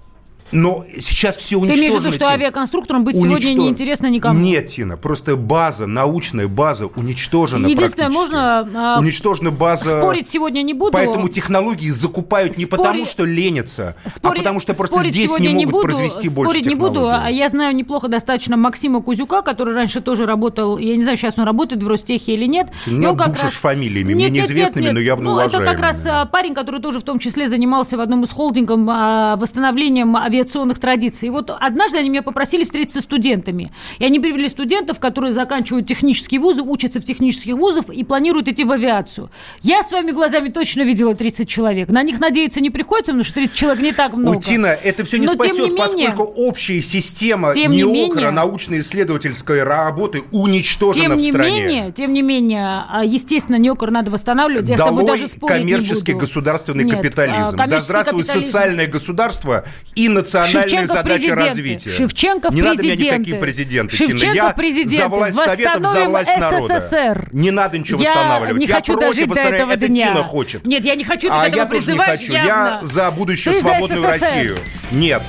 [0.51, 1.81] но сейчас все Ты уничтожено.
[1.81, 2.31] имеешь в виду, что Тина.
[2.31, 3.61] авиаконструкторам быть сегодня Уничтожено.
[3.61, 4.39] неинтересно никому?
[4.39, 9.99] Нет, Тина, просто база, научная база уничтожена Единственное, можно а, Уничтожена база...
[10.01, 10.91] спорить сегодня не буду.
[10.91, 15.29] Поэтому технологии закупают не Спори- потому, что ленятся, Спори- а потому что просто спорить здесь
[15.31, 19.01] сегодня не могут буду, произвести больше Спорить не буду, а я знаю неплохо достаточно Максима
[19.01, 22.67] Кузюка, который раньше тоже работал, я не знаю, сейчас он работает в Ростехе или нет.
[22.85, 25.81] Ты не он душишь раз- фамилиями, мне неизвестными, но явно ну, Это как уважаемыми.
[25.81, 30.15] раз а, парень, который тоже в том числе занимался в одном из холдингов а, восстановлением
[30.35, 31.27] авиационных традиций.
[31.27, 33.71] И вот однажды они меня попросили встретиться с студентами.
[33.99, 38.63] И они привели студентов, которые заканчивают технические вузы, учатся в технических вузах и планируют идти
[38.63, 39.29] в авиацию.
[39.61, 41.89] Я своими глазами точно видела 30 человек.
[41.89, 44.37] На них надеяться не приходится, потому что 30 человек не так много.
[44.37, 49.63] Утина, это все не Но, спасет, не менее, поскольку общая система Тем не менее- научно-исследовательской
[49.63, 51.61] работы уничтожена Тем в не стране.
[51.65, 54.67] менее, тем не менее, а, естественно, НЕОКР надо восстанавливать.
[54.69, 56.25] Я с тобой Долой даже коммерческий не буду.
[56.25, 57.35] государственный Нет, а, капитализм.
[57.55, 58.45] да коммерческий здравствует капитализм.
[58.51, 59.63] социальное государство
[59.95, 61.43] и национальные Шевченко в задачи президенты.
[61.45, 61.89] развития.
[61.91, 63.15] Шевченко Не надо мне президенты.
[63.17, 64.33] никакие президенты, Шевченко Тина.
[64.33, 64.95] Я президенты.
[64.95, 66.79] за власть Советов, за власть народа.
[66.79, 67.29] СССР.
[67.31, 68.59] Не надо ничего Я восстанавливать.
[68.61, 69.63] не я хочу против дожить до восстановления.
[69.63, 70.07] этого Это дня.
[70.11, 70.65] Тина хочет.
[70.67, 72.33] Нет, я не хочу, ты а к этому я тоже не хочу.
[72.33, 72.47] явно.
[72.47, 74.25] Я за будущую Ты за свободную СССР.
[74.25, 74.57] Россию.
[74.91, 75.21] Нет.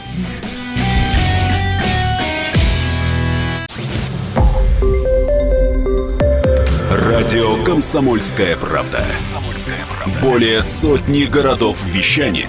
[6.91, 9.05] Радио «Комсомольская правда».
[10.23, 12.49] Более сотни городов вещания